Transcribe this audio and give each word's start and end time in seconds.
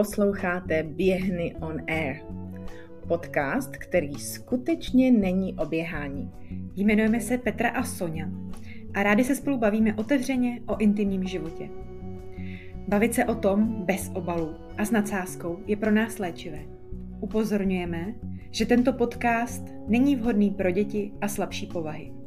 Posloucháte 0.00 0.82
Běhny 0.82 1.54
on 1.60 1.80
Air. 1.88 2.16
Podcast, 3.08 3.76
který 3.76 4.14
skutečně 4.14 5.10
není 5.10 5.54
o 5.54 5.66
běhání. 5.66 6.32
Jmenujeme 6.76 7.20
se 7.20 7.38
Petra 7.38 7.70
a 7.70 7.82
Sonja 7.82 8.28
a 8.94 9.02
rádi 9.02 9.24
se 9.24 9.34
spolu 9.34 9.58
bavíme 9.58 9.94
otevřeně 9.94 10.60
o 10.66 10.76
intimním 10.76 11.24
životě. 11.24 11.68
Bavit 12.88 13.14
se 13.14 13.24
o 13.24 13.34
tom 13.34 13.84
bez 13.84 14.10
obalu 14.14 14.54
a 14.78 14.84
s 14.84 14.90
nadsázkou 14.90 15.58
je 15.66 15.76
pro 15.76 15.90
nás 15.90 16.18
léčivé. 16.18 16.60
Upozorňujeme, 17.20 18.14
že 18.50 18.66
tento 18.66 18.92
podcast 18.92 19.74
není 19.88 20.16
vhodný 20.16 20.50
pro 20.50 20.70
děti 20.70 21.12
a 21.20 21.28
slabší 21.28 21.66
povahy. 21.66 22.19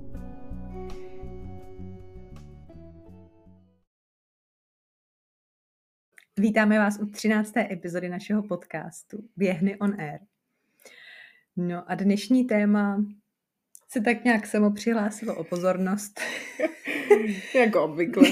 Vítáme 6.40 6.80
vás 6.80 7.00
u 7.00 7.06
13. 7.06 7.58
epizody 7.58 8.10
našeho 8.10 8.44
podcastu 8.44 9.30
Běhny 9.36 9.80
on 9.80 10.02
Air. 10.02 10.20
No 11.56 11.92
a 11.92 11.96
dnešní 11.96 12.46
téma 12.46 13.06
se 13.90 14.02
tak 14.02 14.24
nějak 14.24 14.48
samo 14.48 14.72
přihlásilo 14.72 15.36
o 15.36 15.44
pozornost. 15.44 16.20
jako 17.56 17.84
obvykle. 17.84 18.30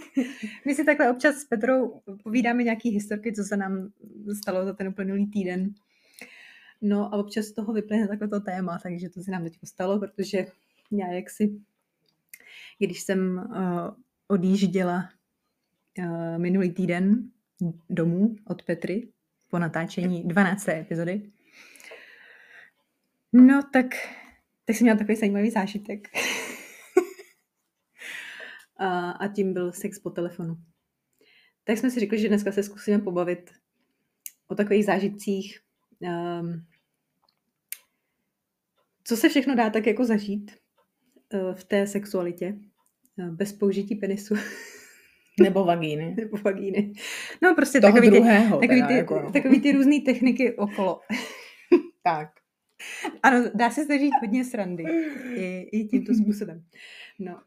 My 0.66 0.74
si 0.74 0.84
takhle 0.84 1.10
občas 1.10 1.36
s 1.36 1.44
Petrou 1.44 2.00
povídáme 2.24 2.62
nějaký 2.62 2.90
historky, 2.90 3.32
co 3.32 3.44
se 3.44 3.56
nám 3.56 3.92
stalo 4.42 4.64
za 4.64 4.72
ten 4.72 4.88
uplynulý 4.88 5.26
týden. 5.26 5.74
No 6.80 7.14
a 7.14 7.16
občas 7.16 7.44
z 7.44 7.52
toho 7.52 7.72
vyplyne 7.72 8.08
takhle 8.08 8.28
to 8.28 8.40
téma, 8.40 8.78
takže 8.82 9.08
to 9.08 9.22
se 9.22 9.30
nám 9.30 9.42
teď 9.42 9.58
stalo, 9.64 9.98
protože 9.98 10.46
já 10.90 11.06
jaksi, 11.12 11.60
když 12.78 13.00
jsem 13.00 13.38
uh, 13.38 13.94
odjížděla 14.28 15.08
uh, 15.98 16.38
minulý 16.38 16.70
týden 16.70 17.30
domů 17.90 18.36
od 18.46 18.62
Petry 18.62 19.08
po 19.50 19.58
natáčení 19.58 20.24
12. 20.24 20.68
epizody. 20.68 21.30
No 23.32 23.62
tak, 23.72 23.86
tak 24.64 24.76
jsem 24.76 24.84
měla 24.84 24.98
takový 24.98 25.16
zajímavý 25.16 25.50
zážitek. 25.50 26.08
a, 28.76 29.10
a 29.10 29.28
tím 29.28 29.52
byl 29.52 29.72
sex 29.72 29.98
po 29.98 30.10
telefonu. 30.10 30.56
Tak 31.64 31.78
jsme 31.78 31.90
si 31.90 32.00
řekli, 32.00 32.18
že 32.18 32.28
dneska 32.28 32.52
se 32.52 32.62
zkusíme 32.62 32.98
pobavit 32.98 33.50
o 34.46 34.54
takových 34.54 34.84
zážitcích, 34.84 35.60
um, 36.00 36.66
co 39.04 39.16
se 39.16 39.28
všechno 39.28 39.54
dá 39.54 39.70
tak 39.70 39.86
jako 39.86 40.04
zažít 40.04 40.50
uh, 41.34 41.54
v 41.54 41.64
té 41.64 41.86
sexualitě 41.86 42.58
uh, 43.16 43.30
bez 43.30 43.52
použití 43.52 43.94
penisu. 43.94 44.34
Nebo 45.42 45.64
vagíny. 45.64 46.14
Nebo 46.18 46.36
vagíny. 46.36 46.92
No 47.42 47.54
prostě 47.54 47.80
Toho 47.80 47.92
takový, 47.92 48.10
druhého, 48.10 48.58
ty, 48.58 48.66
takový, 48.66 48.80
teda, 48.80 48.88
ty, 48.88 48.94
jako 48.94 49.20
no. 49.20 49.32
takový 49.32 49.60
ty 49.60 49.72
různé 49.72 50.00
techniky 50.00 50.56
okolo. 50.56 51.00
Tak. 52.02 52.28
Ano, 53.22 53.50
dá 53.54 53.70
se 53.70 53.84
zažít 53.84 54.12
hodně 54.20 54.44
srandy 54.44 54.84
i, 55.34 55.68
i 55.72 55.84
tímto 55.84 56.14
způsobem. 56.14 56.64
No. 57.18 57.40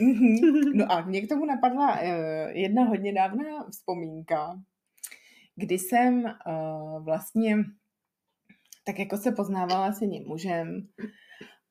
Mhm. 0.00 0.36
No 0.74 0.92
a 0.92 1.04
mě 1.04 1.20
k 1.20 1.28
tomu 1.28 1.44
napadla 1.46 2.00
uh, 2.00 2.06
jedna 2.50 2.84
hodně 2.84 3.12
dávná 3.12 3.66
vzpomínka, 3.70 4.60
kdy 5.56 5.78
jsem 5.78 6.24
uh, 6.24 7.04
vlastně 7.04 7.56
tak 8.84 8.98
jako 8.98 9.16
se 9.16 9.32
poznávala 9.32 9.92
s 9.92 10.00
jedním 10.00 10.24
mužem 10.26 10.88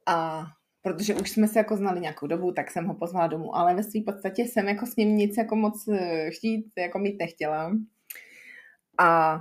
a 0.08 0.45
protože 0.81 1.16
už 1.16 1.30
jsme 1.30 1.47
se 1.47 1.59
jako 1.59 1.77
znali 1.77 1.99
nějakou 2.02 2.27
dobu, 2.27 2.52
tak 2.52 2.72
jsem 2.72 2.85
ho 2.85 2.94
pozvala 2.94 3.27
domů, 3.27 3.55
ale 3.55 3.75
ve 3.75 3.83
své 3.83 4.02
podstatě 4.05 4.41
jsem 4.41 4.67
jako 4.67 4.85
s 4.85 4.95
ním 4.95 5.17
nic 5.17 5.38
jako 5.38 5.56
moc 5.56 5.88
eh, 5.88 6.29
chtít 6.31 6.66
jako 6.78 7.00
mít 7.00 7.19
nechtěla. 7.19 7.72
A 9.00 9.39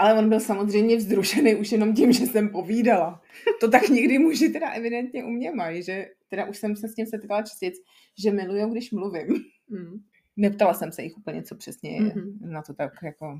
ale 0.00 0.18
on 0.18 0.28
byl 0.28 0.40
samozřejmě 0.40 0.96
vzrušený 0.96 1.54
už 1.54 1.72
jenom 1.72 1.94
tím, 1.94 2.12
že 2.12 2.26
jsem 2.26 2.48
povídala. 2.48 3.22
To 3.60 3.70
tak 3.70 3.88
někdy 3.88 4.18
muži 4.18 4.48
teda 4.48 4.70
evidentně 4.70 5.24
u 5.24 5.28
mě 5.28 5.50
mají, 5.50 5.82
že 5.82 6.06
teda 6.28 6.44
už 6.44 6.58
jsem 6.58 6.76
se 6.76 6.88
s 6.88 6.94
tím 6.94 7.06
setkala 7.06 7.42
častěji, 7.42 7.72
že 8.18 8.30
miluju, 8.32 8.68
když 8.68 8.92
mluvím. 8.92 9.26
Mm. 9.68 10.00
Neptala 10.36 10.74
jsem 10.74 10.92
se 10.92 11.02
jich 11.02 11.18
úplně, 11.18 11.42
co 11.42 11.54
přesně 11.54 11.90
je 11.94 12.00
Mhm. 12.00 12.38
na 12.40 12.62
to 12.62 12.74
tak 12.74 12.92
jako, 13.02 13.38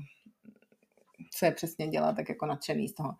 co 1.37 1.45
je 1.45 1.51
přesně 1.51 1.87
dělá, 1.87 2.13
tak 2.13 2.29
jako 2.29 2.45
nadšený 2.45 2.87
z 2.87 2.93
toho. 2.93 3.13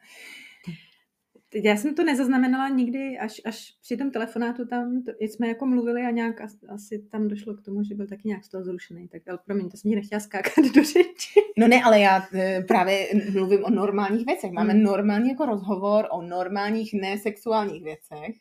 Teď 1.52 1.66
Já 1.66 1.78
jsem 1.78 1.96
to 1.96 2.04
nezaznamenala 2.04 2.70
nikdy, 2.70 3.18
až, 3.18 3.42
až 3.46 3.74
při 3.82 3.98
tom 3.98 4.12
telefonátu 4.12 4.68
tam 4.68 5.04
to, 5.04 5.12
jsme 5.20 5.48
jako 5.48 5.66
mluvili 5.66 6.02
a 6.02 6.12
nějak 6.12 6.42
as, 6.42 6.52
asi 6.70 7.00
tam 7.12 7.28
došlo 7.28 7.54
k 7.54 7.62
tomu, 7.62 7.84
že 7.84 7.96
byl 7.96 8.08
taky 8.08 8.22
nějak 8.28 8.44
z 8.46 8.50
toho 8.50 8.64
zrušený. 8.64 9.08
Tak 9.08 9.22
ale 9.30 9.40
promiň, 9.46 9.70
to 9.70 9.78
jsem 9.78 9.92
ti 9.92 9.96
nechtěla 9.96 10.20
skákat 10.20 10.66
do 10.76 10.84
řeči. 10.84 11.40
No 11.58 11.68
ne, 11.68 11.84
ale 11.84 12.00
já 12.00 12.28
e, 12.34 12.62
právě 12.62 13.08
mluvím 13.34 13.64
o 13.64 13.70
normálních 13.70 14.26
věcech. 14.26 14.52
Máme 14.52 14.74
Hmm. 14.74 14.84
normální 14.84 15.30
jako 15.30 15.46
rozhovor 15.46 16.08
o 16.12 16.22
normálních 16.22 16.94
nesexuálních 16.94 17.84
věcech 17.84 18.36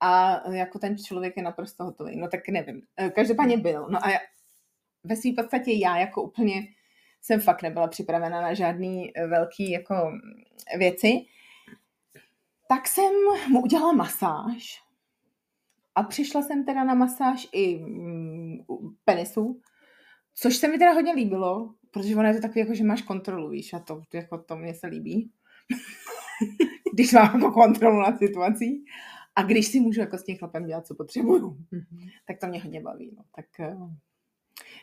a 0.00 0.42
jako 0.50 0.78
ten 0.78 0.98
člověk 0.98 1.36
je 1.36 1.42
naprosto 1.42 1.84
hotový. 1.84 2.16
No 2.16 2.28
tak 2.28 2.48
nevím. 2.48 2.82
E, 2.96 3.10
Každopádně 3.10 3.56
byl. 3.56 3.86
No 3.90 4.04
a 4.04 4.10
já, 4.10 4.18
ve 5.04 5.16
své 5.16 5.30
podstatě 5.36 5.72
já 5.72 5.98
jako 5.98 6.22
úplně 6.22 6.62
jsem 7.22 7.40
fakt 7.40 7.62
nebyla 7.62 7.88
připravena 7.88 8.40
na 8.42 8.54
žádný 8.54 9.16
e, 9.16 9.26
velký 9.26 9.70
jako 9.70 9.94
věci. 10.78 11.26
Tak 12.68 12.88
jsem 12.88 13.12
mu 13.48 13.62
udělala 13.62 13.92
masáž 13.92 14.82
a 15.94 16.02
přišla 16.02 16.42
jsem 16.42 16.64
teda 16.64 16.84
na 16.84 16.94
masáž 16.94 17.48
i 17.52 17.78
mm, 17.78 18.56
penisu, 19.04 19.60
což 20.34 20.56
se 20.56 20.68
mi 20.68 20.78
teda 20.78 20.92
hodně 20.92 21.12
líbilo, 21.12 21.74
protože 21.90 22.16
ono 22.16 22.28
je 22.28 22.34
to 22.34 22.40
takový, 22.40 22.60
jako, 22.60 22.74
že 22.74 22.84
máš 22.84 23.02
kontrolu, 23.02 23.48
víš, 23.48 23.74
a 23.74 23.78
to, 23.78 24.02
jako, 24.14 24.38
to 24.38 24.56
mě 24.56 24.74
se 24.74 24.86
líbí. 24.86 25.30
když 26.94 27.12
mám 27.12 27.34
jako 27.34 27.52
kontrolu 27.52 28.00
nad 28.00 28.18
situací 28.18 28.84
a 29.36 29.42
když 29.42 29.66
si 29.66 29.80
můžu 29.80 30.00
jako 30.00 30.18
s 30.18 30.24
tím 30.24 30.38
chlapem 30.38 30.66
dělat, 30.66 30.86
co 30.86 30.94
potřebuju, 30.94 31.58
tak 32.26 32.38
to 32.40 32.46
mě 32.46 32.62
hodně 32.62 32.80
baví. 32.80 33.14
No. 33.16 33.24
Tak, 33.36 33.60
eh, 33.60 33.76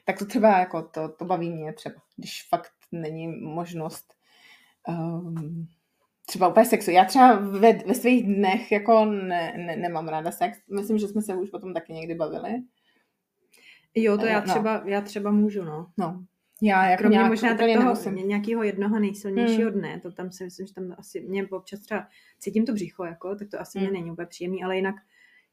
tak 0.05 0.19
to 0.19 0.25
třeba 0.25 0.59
jako 0.59 0.81
to, 0.83 1.09
to 1.09 1.25
baví 1.25 1.49
mě 1.49 1.73
třeba, 1.73 1.95
když 2.17 2.47
fakt 2.49 2.71
není 2.91 3.27
možnost 3.27 4.13
um, 4.87 5.67
třeba 6.25 6.47
úplně 6.47 6.65
sexu. 6.65 6.91
Já 6.91 7.05
třeba 7.05 7.35
ve, 7.35 7.73
ve 7.73 7.93
svých 7.93 8.23
dnech 8.25 8.71
jako 8.71 9.05
ne, 9.05 9.53
ne, 9.57 9.75
nemám 9.75 10.07
ráda 10.07 10.31
sex. 10.31 10.57
Myslím, 10.75 10.97
že 10.97 11.07
jsme 11.07 11.21
se 11.21 11.35
už 11.35 11.53
o 11.53 11.59
tom 11.59 11.73
taky 11.73 11.93
někdy 11.93 12.15
bavili. 12.15 12.61
Jo, 13.95 14.17
to 14.17 14.25
já 14.25 14.39
No. 14.39 14.45
třeba, 14.45 14.81
já 14.85 15.01
třeba 15.01 15.31
můžu, 15.31 15.63
no. 15.63 15.87
No, 15.97 16.23
já 16.61 16.85
jako 16.89 17.01
Kromě 17.01 17.15
nějak 17.17 17.29
možná 17.29 17.49
tak 17.49 17.59
toho 17.67 17.83
nemusím. 17.83 18.15
nějakého 18.15 18.63
jednoho 18.63 18.99
nejsilnějšího 18.99 19.69
Hmm. 19.71 19.79
dne, 19.79 19.99
to 19.99 20.11
tam 20.11 20.31
si 20.31 20.43
myslím, 20.43 20.67
že 20.67 20.73
tam 20.73 20.95
asi, 20.97 21.21
mě 21.21 21.47
občas 21.47 21.79
třeba 21.79 22.07
cítím 22.39 22.65
to 22.65 22.73
břicho, 22.73 23.05
jako, 23.05 23.35
tak 23.35 23.47
to 23.49 23.61
asi 23.61 23.79
mě 23.79 23.87
Hmm. 23.87 23.93
není 23.97 24.11
úplně 24.11 24.25
příjemný, 24.27 24.63
ale 24.63 24.75
jinak, 24.75 24.95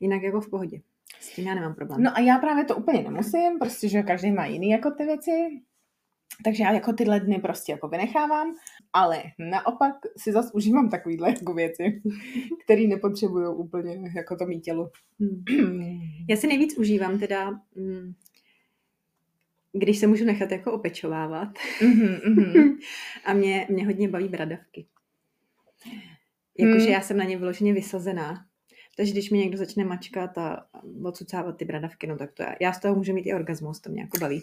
jinak 0.01 0.23
jako 0.23 0.41
v 0.41 0.51
pohodě. 0.51 0.81
S 1.21 1.35
tím 1.35 1.47
já 1.47 1.55
nemám 1.55 1.75
problém. 1.75 2.03
No 2.03 2.11
a 2.17 2.21
já 2.21 2.39
právě 2.39 2.65
to 2.65 2.77
úplně 2.77 3.03
nemusím, 3.03 3.59
prostě, 3.59 3.89
že 3.89 4.03
každý 4.03 4.33
má 4.33 4.47
jiný 4.47 4.71
jako 4.71 4.91
ty 4.91 5.05
věci. 5.05 5.61
Takže 6.45 6.63
já 6.63 6.73
jako 6.73 6.93
tyhle 6.93 7.21
dny 7.21 7.39
prostě 7.39 7.73
jako 7.73 7.89
vynechávám, 7.89 8.55
ale 8.93 9.23
naopak 9.39 9.95
si 10.17 10.33
zase 10.33 10.53
užívám 10.53 10.91
takovýhle 10.91 11.29
jako 11.29 11.55
věci, 11.55 12.03
které 12.65 12.83
nepotřebují 12.83 13.47
úplně 13.57 14.13
jako 14.17 14.37
to 14.37 14.47
mít 14.47 14.61
tělo. 14.61 14.91
Hmm. 15.21 16.01
Já 16.29 16.37
si 16.37 16.47
nejvíc 16.47 16.79
užívám 16.79 17.19
teda, 17.19 17.51
mm, 17.75 18.13
když 19.73 19.99
se 19.99 20.07
můžu 20.07 20.25
nechat 20.25 20.51
jako 20.51 20.73
opečovávat. 20.73 21.49
Mhm, 21.83 22.21
mhm. 22.27 22.79
A 23.25 23.33
mě, 23.33 23.67
mě 23.71 23.87
hodně 23.87 24.09
baví 24.09 24.29
bradavky. 24.29 24.87
Jakože 26.59 26.85
Hmm. 26.85 26.93
já 26.93 27.01
jsem 27.01 27.17
na 27.17 27.25
ně 27.25 27.37
vyloženě 27.37 27.73
vysazená. 27.73 28.47
Takže 28.97 29.13
když 29.13 29.31
mi 29.31 29.39
někdo 29.39 29.59
začne 29.59 29.85
mačkat 29.85 30.39
a 30.39 30.67
odsucávat 31.05 31.57
ty 31.57 31.65
bradavky, 31.65 32.07
no 32.07 32.17
tak 32.17 32.33
to 32.33 32.43
já, 32.43 32.55
já 32.61 32.73
z 32.73 32.81
toho 32.81 32.95
můžu 32.95 33.15
mít 33.15 33.27
i 33.27 33.35
orgasmus, 33.35 33.81
to 33.81 33.91
mě 33.91 34.01
jako 34.03 34.19
baví. 34.19 34.43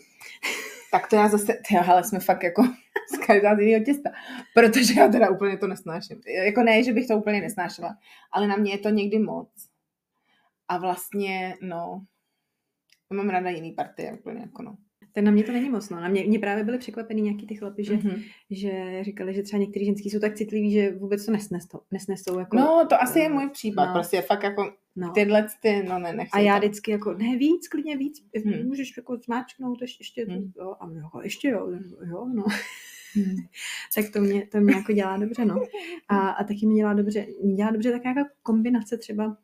Tak 0.92 1.10
to 1.10 1.16
já 1.16 1.27
zase, 1.27 1.54
tyjo, 1.68 1.81
hele, 1.83 2.04
jsme 2.04 2.19
fakt 2.19 2.44
jako 2.44 2.63
z 3.15 3.18
každého 3.18 3.83
těsta, 3.86 4.09
protože 4.54 5.00
já 5.00 5.07
teda 5.07 5.30
úplně 5.30 5.57
to 5.57 5.68
nesnáším. 5.68 6.21
Jako 6.45 6.63
ne, 6.63 6.83
že 6.83 6.94
bych 6.94 7.07
to 7.07 7.18
úplně 7.18 7.42
nesnášela, 7.42 7.98
ale 8.31 8.48
na 8.48 8.56
mě 8.56 8.71
je 8.71 8.77
to 8.77 8.89
někdy 8.89 9.19
moc. 9.19 9.50
A 10.68 10.77
vlastně, 10.77 11.56
no, 11.62 12.06
mám 13.13 13.30
ráda 13.30 13.50
jiný 13.50 13.71
partie, 13.71 14.13
úplně 14.13 14.39
jako 14.39 14.62
no. 14.62 14.77
Tak 15.18 15.24
na 15.24 15.31
mě 15.31 15.44
to 15.44 15.52
není 15.52 15.69
moc, 15.69 15.90
no. 15.90 16.02
Na 16.02 16.08
mě, 16.08 16.24
mě 16.28 16.40
právě 16.40 16.64
byly 16.64 16.78
překvapený 16.78 17.22
nějaký 17.22 17.48
ty 17.48 17.56
chlapy, 17.56 17.84
že, 17.84 17.94
Mhm. 17.94 18.22
že 18.50 19.00
říkali, 19.04 19.34
že 19.34 19.44
třeba 19.44 19.60
některý 19.60 19.86
ženský 19.86 20.10
jsou 20.10 20.19
tak 20.19 20.36
citliví, 20.36 20.72
že 20.72 20.92
vůbec 20.96 21.25
to 21.25 21.31
nesnesou. 21.31 21.80
nesnesou 21.92 22.40
jako, 22.40 22.56
No, 22.58 22.86
to 22.90 23.02
asi 23.02 23.19
je 23.19 23.30
můj 23.30 23.50
případ, 23.50 23.86
No. 23.86 23.94
prostě 23.94 24.22
fakt 24.22 24.44
jako 24.44 24.74
no. 24.96 25.12
tyhle 25.12 25.48
ty, 25.62 25.84
no 25.90 26.00
ne, 26.00 26.14
nechci 26.14 26.31
A 26.34 26.40
já 26.40 26.54
to. 26.60 26.60
vždycky 26.68 26.92
jako, 26.92 27.14
ne 27.14 27.38
víc, 27.38 27.68
klidně 27.68 27.98
víc, 27.98 28.24
Hmm. 28.46 28.66
můžeš 28.68 28.98
jako 28.98 29.18
zmáčknout 29.25 29.81
ještě, 29.81 30.02
ještě 30.02 30.25
Hmm. 30.25 30.52
jo, 30.58 30.75
a 30.80 30.88
my 30.88 30.96
jako, 31.00 31.22
ještě 31.22 31.50
jo, 31.50 31.70
jo, 32.10 32.25
no. 32.34 32.44
Hmm. 33.16 33.36
tak 33.96 34.06
to 34.13 34.20
mě, 34.22 34.48
to 34.48 34.58
mě 34.60 34.75
jako 34.75 34.94
dělá 34.94 35.18
dobře, 35.18 35.46
no. 35.46 35.56
A, 36.08 36.30
a 36.30 36.44
taky 36.44 36.66
mi 36.66 36.74
dělá 36.75 36.94
dobře, 36.94 37.25
mě 37.44 37.56
dělá 37.56 37.72
dobře 37.72 37.92
taková 37.92 38.13
jako 38.18 38.30
kombinace 38.44 38.98
třeba 38.98 39.38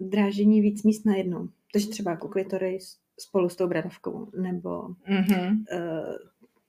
drážení 0.00 0.60
víc 0.60 0.82
míst 0.82 1.06
najednou. 1.06 1.48
Takže 1.72 1.88
třeba 1.88 2.10
jako 2.10 2.28
klitoris 2.28 3.01
spolu 3.20 3.48
s 3.48 3.56
tou 3.56 3.66
bradavkou, 3.68 4.30
nebo 4.40 4.88
Mhm. 5.08 5.64
uh, 5.72 6.16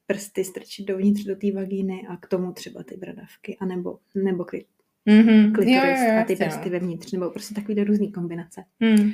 prsty 0.07 0.43
strčit 0.43 0.85
dovnitř 0.87 1.23
do 1.23 1.35
té 1.35 1.51
vagíny 1.51 2.07
a 2.09 2.17
k 2.17 2.27
tomu 2.27 2.51
třeba 2.53 2.83
ty 2.83 2.97
bradavky, 2.97 3.57
anebo, 3.59 3.99
nebo 4.15 4.45
kli, 4.45 4.65
Mm-hmm. 5.07 5.51
klitoris 5.55 5.99
Jo, 6.01 6.13
jo, 6.13 6.21
a 6.21 6.23
ty 6.23 6.35
prsty 6.35 6.65
no. 6.65 6.71
vevnitř, 6.71 7.11
nebo 7.11 7.29
prostě 7.29 7.55
takový 7.55 7.83
různý 7.83 8.11
kombinace. 8.11 8.63
Hmm. 8.81 9.11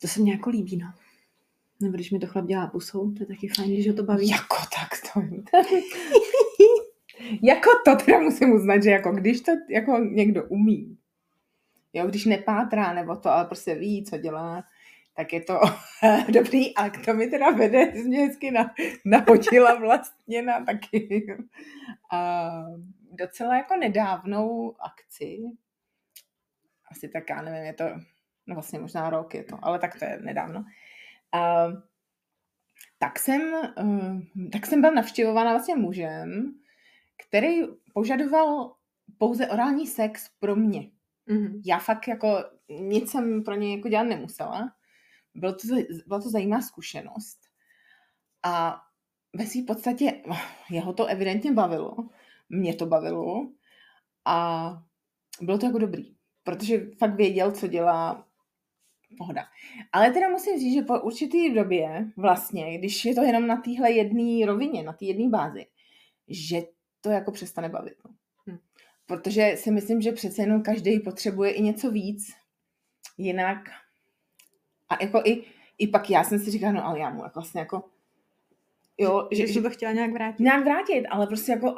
To 0.00 0.08
se 0.08 0.20
mně 0.20 0.32
jako 0.32 0.50
líbí, 0.50 0.76
no. 0.76 0.86
Nebo 1.80 1.94
když 1.94 2.10
mi 2.10 2.18
to 2.18 2.26
chlap 2.26 2.46
dělá 2.46 2.66
pusou, 2.66 3.12
to 3.12 3.22
je 3.22 3.26
taky 3.26 3.48
fajn, 3.48 3.72
když 3.72 3.88
ho 3.88 3.94
to 3.94 4.02
baví. 4.02 4.28
Jako 4.28 4.56
tak 4.56 4.88
to. 5.12 5.20
jako 7.42 7.70
to 7.84 7.96
teda 8.04 8.20
musím 8.20 8.52
uznat, 8.52 8.82
že 8.82 8.90
jako 8.90 9.12
když 9.12 9.40
to 9.40 9.52
jako 9.70 9.98
někdo 9.98 10.44
umí, 10.44 10.96
jo, 11.92 12.06
když 12.06 12.24
nepátrá 12.24 12.94
nebo 12.94 13.16
to, 13.16 13.28
ale 13.30 13.44
prostě 13.44 13.74
ví, 13.74 14.04
co 14.04 14.18
dělá, 14.18 14.64
tak 15.16 15.32
je 15.32 15.40
to 15.40 15.60
dobrý 16.32 16.76
a 16.76 16.90
to 16.90 17.14
mi 17.14 17.26
teda 17.26 17.50
vede, 17.50 17.86
ty 17.86 17.98
jsi 17.98 18.08
mě 18.08 18.26
hezky 18.26 18.50
na, 18.50 18.74
nahodila 19.04 19.74
vlastně 19.74 20.42
na 20.42 20.64
taky 20.64 21.26
a 22.12 22.50
docela 23.12 23.56
jako 23.56 23.76
nedávnou 23.76 24.74
akci, 24.80 25.38
asi 26.90 27.08
tak, 27.08 27.30
já 27.30 27.42
nevím, 27.42 27.64
je 27.64 27.72
to, 27.72 27.84
no 28.46 28.54
vlastně 28.54 28.78
možná 28.78 29.10
rok 29.10 29.34
je 29.34 29.44
to, 29.44 29.58
ale 29.62 29.78
tak 29.78 29.98
to 29.98 30.04
je 30.04 30.18
nedávno. 30.22 30.64
A, 31.32 31.66
tak 32.98 33.18
jsem, 33.18 33.54
eh, 33.78 34.48
tak 34.52 34.66
jsem 34.66 34.80
byla 34.80 34.92
navštěvována 34.92 35.50
vlastně 35.50 35.76
mužem, 35.76 36.54
který 37.26 37.60
požadoval 37.94 38.74
pouze 39.18 39.48
orální 39.48 39.86
sex 39.86 40.30
pro 40.40 40.56
mě. 40.56 40.90
Mhm. 41.26 41.62
Já 41.66 41.78
fakt 41.78 42.08
jako 42.08 42.44
nic 42.68 43.10
jsem 43.10 43.44
pro 43.44 43.54
něj 43.54 43.76
jako 43.76 43.88
dělat 43.88 44.02
nemusela. 44.02 44.72
Bylo 45.34 45.52
to, 45.52 45.60
byla 46.06 46.20
to 46.20 46.30
zajímavá 46.30 46.62
zkušenost. 46.62 47.38
A 48.42 48.80
ve 49.36 49.46
své 49.46 49.62
podstatě 49.62 50.22
jeho 50.70 50.92
to 50.92 51.06
evidentně 51.06 51.52
bavilo. 51.52 51.96
Mě 52.48 52.74
to 52.74 52.86
bavilo. 52.86 53.48
A 54.24 54.68
bylo 55.40 55.58
to 55.58 55.66
jako 55.66 55.78
dobrý. 55.78 56.14
Protože 56.44 56.86
fakt 56.98 57.14
věděl, 57.14 57.52
co 57.52 57.66
dělá 57.66 58.26
pohoda. 59.18 59.46
Ale 59.92 60.10
teda 60.10 60.28
musím 60.28 60.58
říct, 60.58 60.74
že 60.74 60.82
po 60.82 61.00
určitý 61.00 61.54
době 61.54 62.12
vlastně, 62.16 62.78
když 62.78 63.04
je 63.04 63.14
to 63.14 63.22
jenom 63.22 63.46
na 63.46 63.56
téhle 63.56 63.92
jedné 63.92 64.46
rovině, 64.46 64.82
na 64.82 64.92
té 64.92 65.04
jedné 65.04 65.28
bázi, 65.28 65.66
že 66.28 66.62
to 67.00 67.10
jako 67.10 67.32
přestane 67.32 67.68
bavit. 67.68 67.94
No. 68.04 68.14
Hm. 68.46 68.58
Protože 69.06 69.54
si 69.56 69.70
myslím, 69.70 70.00
že 70.00 70.12
přece 70.12 70.42
jenom 70.42 70.62
každý 70.62 71.00
potřebuje 71.00 71.52
i 71.52 71.62
něco 71.62 71.90
víc. 71.90 72.32
Jinak 73.18 73.58
a 74.88 75.02
jako 75.04 75.22
i, 75.24 75.42
i 75.78 75.88
pak 75.88 76.10
já 76.10 76.24
jsem 76.24 76.38
si 76.38 76.50
říkala, 76.50 76.72
no 76.72 76.86
ale 76.86 76.98
já 76.98 77.10
mu 77.10 77.22
jako 77.22 77.40
vlastně 77.40 77.60
jako 77.60 77.84
jo, 78.98 79.28
Že, 79.32 79.46
že 79.46 79.52
jsem 79.52 79.62
to 79.62 79.70
chtěla 79.70 79.92
nějak 79.92 80.12
vrátit. 80.12 80.42
nějak 80.42 80.64
vrátit, 80.64 81.06
ale 81.06 81.26
prostě 81.26 81.52
jako 81.52 81.74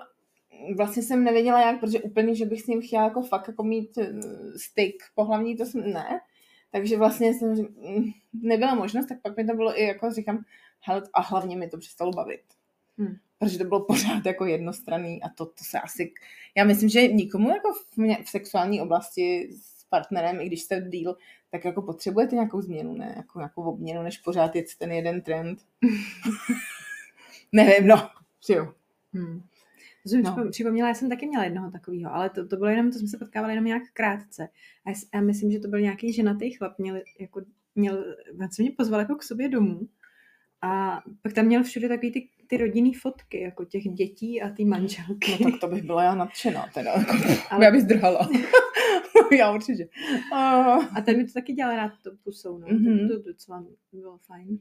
vlastně 0.77 1.03
jsem 1.03 1.25
nevěděla 1.25 1.61
jak, 1.61 1.81
protože 1.81 2.01
úplně, 2.01 2.35
že 2.35 2.47
bych 2.47 2.63
s 2.63 2.67
ním 2.67 2.83
chtěla 2.83 3.05
jako 3.05 3.23
fakt 3.23 3.49
jako 3.49 3.63
mít 3.63 3.99
eh, 3.99 4.13
styk 4.57 5.03
pohlavní, 5.15 5.57
to 5.57 5.67
jsem, 5.67 5.93
ne. 5.93 6.21
Takže 6.73 6.97
vlastně 6.97 7.35
jsem, 7.35 7.51
mm, 7.53 8.11
nebyla 8.43 8.75
možnost, 8.75 9.07
tak 9.07 9.23
pak 9.23 9.37
mi 9.37 9.45
to 9.45 9.55
bylo 9.55 9.81
i 9.81 9.85
jako 9.85 10.11
říkám, 10.11 10.45
hele, 10.81 11.03
a 11.15 11.21
hlavně 11.21 11.57
mi 11.57 11.69
to 11.69 11.79
přestalo 11.79 12.13
bavit. 12.13 12.41
Hmm. 12.99 13.17
Protože 13.39 13.59
to 13.59 13.65
bylo 13.65 13.85
pořád 13.85 14.27
jako 14.27 14.47
jednostranný 14.47 15.23
a 15.23 15.29
to, 15.29 15.47
to 15.47 15.65
se 15.65 15.81
asi, 15.81 16.13
já 16.55 16.65
myslím, 16.65 16.89
že 16.89 17.09
nikomu 17.09 17.51
jako 17.51 17.73
v, 17.73 17.97
mě, 17.97 18.19
v 18.25 18.29
sexuální 18.29 18.81
oblasti 18.81 19.51
partnerem, 19.91 20.41
i 20.41 20.47
když 20.47 20.63
jste 20.63 20.81
deal, 20.81 21.17
tak 21.51 21.65
jako 21.65 21.83
potřebujete 21.83 22.35
nějakou 22.35 22.61
změnu, 22.61 22.95
ne? 22.97 23.15
Jako 23.17 23.39
nějakou 23.39 23.63
obměnu, 23.63 24.03
než 24.03 24.19
pořád 24.19 24.57
jet 24.57 24.67
ten 24.79 24.93
jeden 24.93 25.21
trend. 25.21 25.59
Nevím, 27.53 27.87
no. 27.87 28.11
Jo. 28.49 28.73
Hmm. 29.13 29.43
To 30.03 30.09
jsem 30.09 30.23
No. 30.23 30.51
připomněla, 30.51 30.89
já 30.89 30.95
jsem 30.95 31.09
taky 31.09 31.27
měla 31.27 31.45
jednoho 31.45 31.71
takového, 31.71 32.15
ale 32.15 32.31
to, 32.31 32.47
to 32.49 32.57
bylo 32.57 32.71
jenom, 32.71 32.91
to 32.93 32.99
jsme 32.99 33.09
se 33.09 33.19
potkávali 33.19 33.53
jenom 33.53 33.65
nějak 33.65 33.83
krátce. 33.93 34.49
A 34.87 34.91
já 35.15 35.21
myslím, 35.21 35.53
že 35.53 35.59
to 35.61 35.69
byl 35.69 35.81
nějaký 35.81 36.13
ženatý 36.13 36.51
chlap, 36.51 36.79
měl, 36.79 37.01
jako, 37.21 37.43
měl, 37.75 38.05
on 38.41 38.51
se 38.51 38.63
mě 38.63 38.71
pozval 38.71 39.01
jako 39.01 39.15
k 39.15 39.23
sobě 39.23 39.49
domů 39.49 39.81
a 40.63 41.03
pak 41.23 41.33
tam 41.33 41.45
měl 41.47 41.63
všude 41.63 41.89
takový 41.89 42.13
ty, 42.13 42.29
ty 42.47 42.57
rodinný 42.57 42.95
fotky, 42.95 43.41
jako 43.41 43.65
těch 43.65 43.83
dětí 43.85 44.43
a 44.43 44.51
ty 44.51 44.65
manželky. 44.65 45.45
No 45.45 45.51
tak 45.51 45.61
to 45.61 45.69
bych 45.69 45.83
byla 45.83 46.03
já 46.03 46.15
nadšená 46.15 46.67
teda. 46.75 46.93
Jako, 46.93 47.13
Ale- 47.51 47.65
Já 47.65 47.71
bych 47.71 47.83
zdrhala. 47.83 48.29
já 49.39 49.53
určitě. 49.55 49.89
A, 50.35 50.39
A 50.97 51.01
ten 51.05 51.17
mi 51.17 51.25
to 51.27 51.33
taky 51.33 51.53
dělal 51.53 51.77
rád 51.77 51.93
to 52.03 52.11
pusou, 52.25 52.59
no. 52.59 52.67
Mhm. 52.71 52.79
Mm-hmm. 52.79 53.09
To, 53.09 53.23
to 53.23 53.29
docela 53.29 53.65
bylo 53.93 54.19
fajn. 54.19 54.59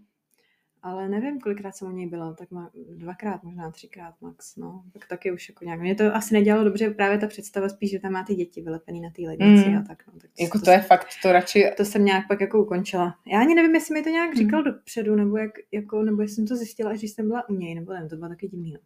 Ale 0.82 1.10
nevím, 1.10 1.40
kolikrát 1.40 1.76
jsem 1.76 1.88
u 1.88 1.92
něj 1.92 2.08
byla, 2.10 2.34
tak 2.34 2.52
má 2.52 2.72
dvakrát, 2.96 3.44
možná 3.44 3.72
třikrát 3.72 4.16
max, 4.22 4.56
no. 4.56 4.84
Tak 4.94 5.08
taky 5.08 5.32
už 5.32 5.50
jako 5.50 5.66
nějak. 5.66 5.82
Mě 5.82 5.96
to 5.96 6.16
asi 6.16 6.34
nedělalo 6.34 6.64
dobře, 6.64 6.90
právě 6.90 7.18
ta 7.18 7.28
představa 7.28 7.70
spíš, 7.70 7.92
že 7.92 8.00
tam 8.00 8.12
má 8.12 8.24
ty 8.24 8.36
děti 8.36 8.62
vylepený 8.62 9.02
na 9.02 9.10
té 9.10 9.22
lednici 9.22 9.70
Mm. 9.70 9.78
a 9.78 9.82
tak, 9.88 10.04
no. 10.08 10.14
Tak 10.20 10.30
jako 10.40 10.60
to 10.60 10.72
je 10.72 10.80
fakt, 10.82 11.08
to 11.22 11.32
radši... 11.32 11.66
to 11.78 11.86
jsem 11.86 12.06
nějak 12.06 12.28
pak 12.28 12.42
jako 12.42 12.64
ukončila. 12.64 13.16
Já 13.28 13.40
ani 13.40 13.56
nevím, 13.56 13.76
jestli 13.76 13.94
mi 13.94 14.04
to 14.04 14.10
nějak 14.10 14.30
Mhm. 14.30 14.38
říkal 14.38 14.64
dopředu, 14.64 15.16
nebo 15.16 15.38
jak, 15.38 15.52
jako, 15.72 16.04
nebo 16.04 16.22
jestli 16.22 16.36
jsem 16.36 16.48
to 16.48 16.56
zjistila, 16.56 16.92
až 16.92 16.98
když 17.00 17.12
jsem 17.12 17.28
byla 17.28 17.50
u 17.50 17.54
něj, 17.54 17.76
nebo 17.76 17.94
nevím, 17.94 18.10
to 18.10 18.16
bylo 18.16 18.30
taky 18.30 18.48
divný. 18.48 18.72
No. 18.74 18.80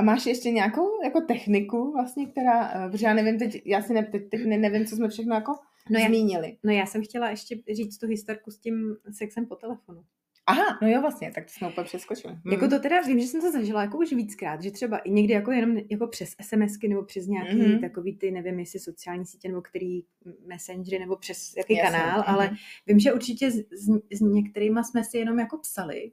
A 0.00 0.02
máš 0.02 0.26
ještě 0.26 0.50
nějakou 0.50 1.02
jako 1.04 1.20
techniku 1.20 1.92
vlastně, 1.92 2.26
která, 2.26 2.70
eh, 2.86 2.90
protože 2.90 3.06
já 3.06 3.14
nevím 3.14 3.38
teď, 3.38 3.62
já 3.64 3.82
si 3.82 3.92
ne, 3.92 4.02
teď, 4.02 4.28
teď 4.30 4.44
ne, 4.44 4.58
nevím, 4.58 4.86
co 4.86 4.96
jsme 4.96 5.08
všechno 5.08 5.34
jako 5.34 5.52
No 5.90 5.98
já- 6.00 6.06
zmínili. 6.06 6.56
no 6.62 6.72
já 6.72 6.86
jsem 6.86 7.02
chtěla 7.04 7.30
ještě 7.30 7.56
říct 7.74 7.98
tu 7.98 8.06
historku 8.06 8.50
s 8.50 8.58
tím 8.58 8.96
sexem 9.12 9.46
po 9.46 9.56
telefonu. 9.56 10.04
Aha, 10.46 10.78
no 10.82 10.88
jo 10.88 11.00
vlastně, 11.00 11.32
tak 11.34 11.44
to 11.44 11.50
jsme 11.52 11.68
úplně 11.68 11.84
přeskočili. 11.84 12.34
Hmm. 12.44 12.52
Jako 12.52 12.68
to 12.68 12.78
teda 12.78 13.00
vím, 13.00 13.20
že 13.20 13.26
jsem 13.26 13.40
to 13.40 13.50
zažila 13.52 13.82
jako 13.82 13.98
už 13.98 14.12
víckrát, 14.12 14.62
že 14.62 14.70
třeba 14.70 14.98
i 14.98 15.10
někdy 15.10 15.32
jako 15.34 15.50
jenom 15.52 15.76
jako 15.90 16.06
přes 16.06 16.34
SMSky 16.42 16.88
nebo 16.88 17.02
přes 17.04 17.26
nějaký 17.26 17.56
Mhm. 17.56 17.66
mm-hmm. 17.66 17.80
takový 17.80 18.16
ty, 18.16 18.30
nevím 18.30 18.58
jestli 18.58 18.78
sociální 18.80 19.26
sítě 19.26 19.48
nebo 19.48 19.62
který 19.62 20.02
messengery 20.46 20.98
nebo 20.98 21.16
přes 21.16 21.52
jaký 21.56 21.76
Jasně, 21.76 21.98
kanál, 21.98 22.18
mhm. 22.18 22.24
ale 22.34 22.50
vím, 22.86 22.98
že 22.98 23.12
určitě 23.12 23.50
s, 23.50 23.54
s, 23.56 23.88
s 24.12 24.20
některýma 24.20 24.82
jsme 24.82 25.04
si 25.04 25.18
jenom 25.18 25.38
jako 25.38 25.58
psali, 25.58 26.12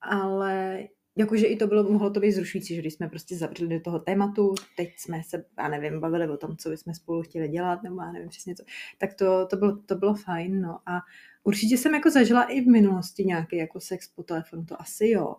ale 0.00 0.78
jakože 1.18 1.46
i 1.46 1.56
to 1.56 1.66
bylo, 1.66 1.82
mohlo 1.92 2.10
to 2.10 2.20
být 2.20 2.32
zrušující, 2.32 2.74
že 2.74 2.80
když 2.80 2.94
jsme 2.94 3.08
prostě 3.08 3.36
zavřeli 3.36 3.74
do 3.74 3.80
toho 3.80 3.98
tématu, 3.98 4.54
teď 4.76 4.88
jsme 4.96 5.22
se, 5.22 5.44
já 5.58 5.68
nevím, 5.68 6.00
bavili 6.00 6.28
o 6.28 6.36
tom, 6.36 6.56
co 6.56 6.70
bychom 6.70 6.94
spolu 6.94 7.22
chtěli 7.22 7.48
dělat, 7.48 7.82
nebo 7.82 8.00
já 8.00 8.12
nevím 8.12 8.28
přesně 8.28 8.54
co, 8.54 8.64
tak 8.98 9.14
to, 9.14 9.46
to, 9.46 9.56
bylo, 9.56 9.76
to 9.76 9.94
bylo 9.94 10.14
fajn, 10.14 10.60
no 10.60 10.78
a 10.86 10.98
určitě 11.44 11.78
jsem 11.78 11.94
jako 11.94 12.10
zažila 12.10 12.42
i 12.44 12.60
v 12.60 12.66
minulosti 12.66 13.24
nějaký 13.24 13.56
jako 13.56 13.80
sex 13.80 14.08
po 14.08 14.22
telefonu, 14.22 14.64
to 14.64 14.80
asi 14.80 15.08
jo, 15.08 15.34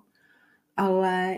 ale 0.78 1.38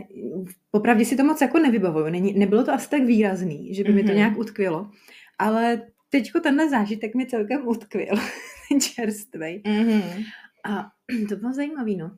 popravdě 0.71 1.05
si 1.05 1.15
to 1.15 1.23
moc 1.23 1.41
jako 1.41 1.59
nevybavuju, 1.59 2.09
Není, 2.09 2.39
nebylo 2.39 2.63
to 2.63 2.73
asi 2.73 2.89
tak 2.89 3.01
výrazný, 3.01 3.75
že 3.75 3.83
by 3.83 3.89
mm-hmm. 3.89 3.95
mi 3.95 4.01
to 4.03 4.07
Mhm. 4.07 4.15
nějak 4.17 4.37
utkvělo, 4.37 4.91
ale 5.39 5.81
teďko 6.09 6.39
tenhle 6.39 6.69
zážitek 6.69 7.15
mi 7.15 7.25
celkem 7.25 7.67
utkvěl, 7.67 8.15
ten 8.69 8.81
čerstvej. 8.81 9.61
Mm-hmm. 9.65 10.25
A 10.65 10.91
to 11.29 11.35
bylo 11.35 11.53
zajímavý, 11.53 11.95
no. 11.95 12.11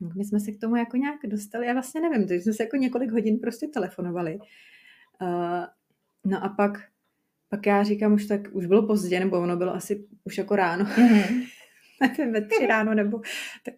My 0.00 0.24
jsme 0.24 0.40
se 0.40 0.52
k 0.52 0.60
tomu 0.60 0.76
jako 0.76 0.96
nějak 0.96 1.20
dostali, 1.26 1.66
já 1.66 1.72
vlastně 1.72 2.00
nevím, 2.00 2.28
takže 2.28 2.42
jsme 2.42 2.52
se 2.52 2.62
jako 2.62 2.76
několik 2.76 3.10
hodin 3.10 3.38
prostě 3.38 3.68
telefonovali. 3.68 4.38
Uh, 5.22 5.64
no 6.24 6.44
a 6.44 6.48
pak, 6.48 6.78
pak 7.48 7.66
já 7.66 7.82
říkám 7.82 8.12
už 8.12 8.26
tak, 8.26 8.40
už 8.52 8.66
bylo 8.66 8.86
pozdě, 8.86 9.20
nebo 9.20 9.40
ono 9.40 9.56
bylo 9.56 9.74
asi 9.74 10.06
už 10.24 10.38
jako 10.38 10.56
ráno, 10.56 10.84
Mm-hmm. 10.84 11.46
nevím, 12.18 12.32
ve 12.32 12.40
tři 12.40 12.66
ráno, 12.66 12.94
nebo 12.94 13.20
tak. 13.64 13.74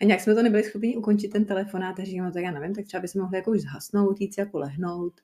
A 0.00 0.04
nějak 0.04 0.20
jsme 0.20 0.34
to 0.34 0.42
nebyli 0.42 0.64
schopni 0.64 0.96
ukončit 0.96 1.28
ten 1.28 1.44
telefonát 1.44 2.00
a 2.00 2.04
říkám, 2.04 2.24
no, 2.24 2.32
tak 2.32 2.42
já 2.42 2.50
nevím, 2.50 2.74
tak 2.74 2.84
třeba 2.84 3.00
bychom 3.00 3.22
mohli 3.22 3.36
jako 3.36 3.50
už 3.50 3.60
zhasnout, 3.60 4.20
jít 4.20 4.34
si 4.34 4.40
jako 4.40 4.58
lehnout 4.58 5.20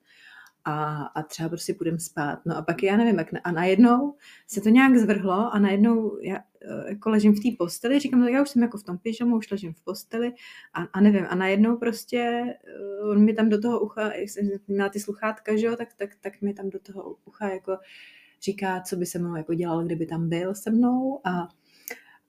a, 0.65 1.03
a 1.03 1.23
třeba 1.23 1.49
prostě 1.49 1.73
půjdeme 1.73 1.99
spát. 1.99 2.39
No 2.45 2.57
a 2.57 2.61
pak 2.61 2.83
já 2.83 2.97
nevím, 2.97 3.17
jak 3.17 3.31
ne, 3.31 3.39
a 3.39 3.51
najednou 3.51 4.15
se 4.47 4.61
to 4.61 4.69
nějak 4.69 4.97
zvrhlo 4.97 5.53
a 5.53 5.59
najednou 5.59 6.17
já 6.21 6.37
eh, 6.37 6.89
jako 6.89 7.09
ležím 7.09 7.35
v 7.35 7.39
té 7.39 7.49
posteli, 7.57 7.99
říkám, 7.99 8.19
no 8.19 8.27
já 8.27 8.41
už 8.41 8.49
jsem 8.49 8.61
jako 8.61 8.77
v 8.77 8.83
tom 8.83 8.97
pyžamu, 8.97 9.37
už 9.37 9.51
ležím 9.51 9.73
v 9.73 9.83
posteli 9.83 10.33
a, 10.73 10.81
a 10.83 11.01
nevím, 11.01 11.25
a 11.29 11.35
najednou 11.35 11.77
prostě 11.77 12.19
eh, 12.19 13.01
on 13.01 13.25
mi 13.25 13.33
tam 13.33 13.49
do 13.49 13.61
toho 13.61 13.79
ucha, 13.79 14.13
jak 14.13 14.29
jsem 14.29 14.49
měla 14.67 14.89
ty 14.89 14.99
sluchátka, 14.99 15.57
že 15.57 15.65
jo, 15.65 15.75
tak, 15.75 15.93
tak, 15.93 16.09
tak 16.21 16.41
mi 16.41 16.53
tam 16.53 16.69
do 16.69 16.79
toho 16.79 17.15
ucha 17.25 17.49
jako 17.49 17.77
říká, 18.41 18.81
co 18.81 18.95
by 18.95 19.05
se 19.05 19.19
mnou 19.19 19.35
jako 19.35 19.53
dělal, 19.53 19.83
kdyby 19.85 20.05
tam 20.05 20.29
byl 20.29 20.55
se 20.55 20.71
mnou 20.71 21.21
a 21.23 21.49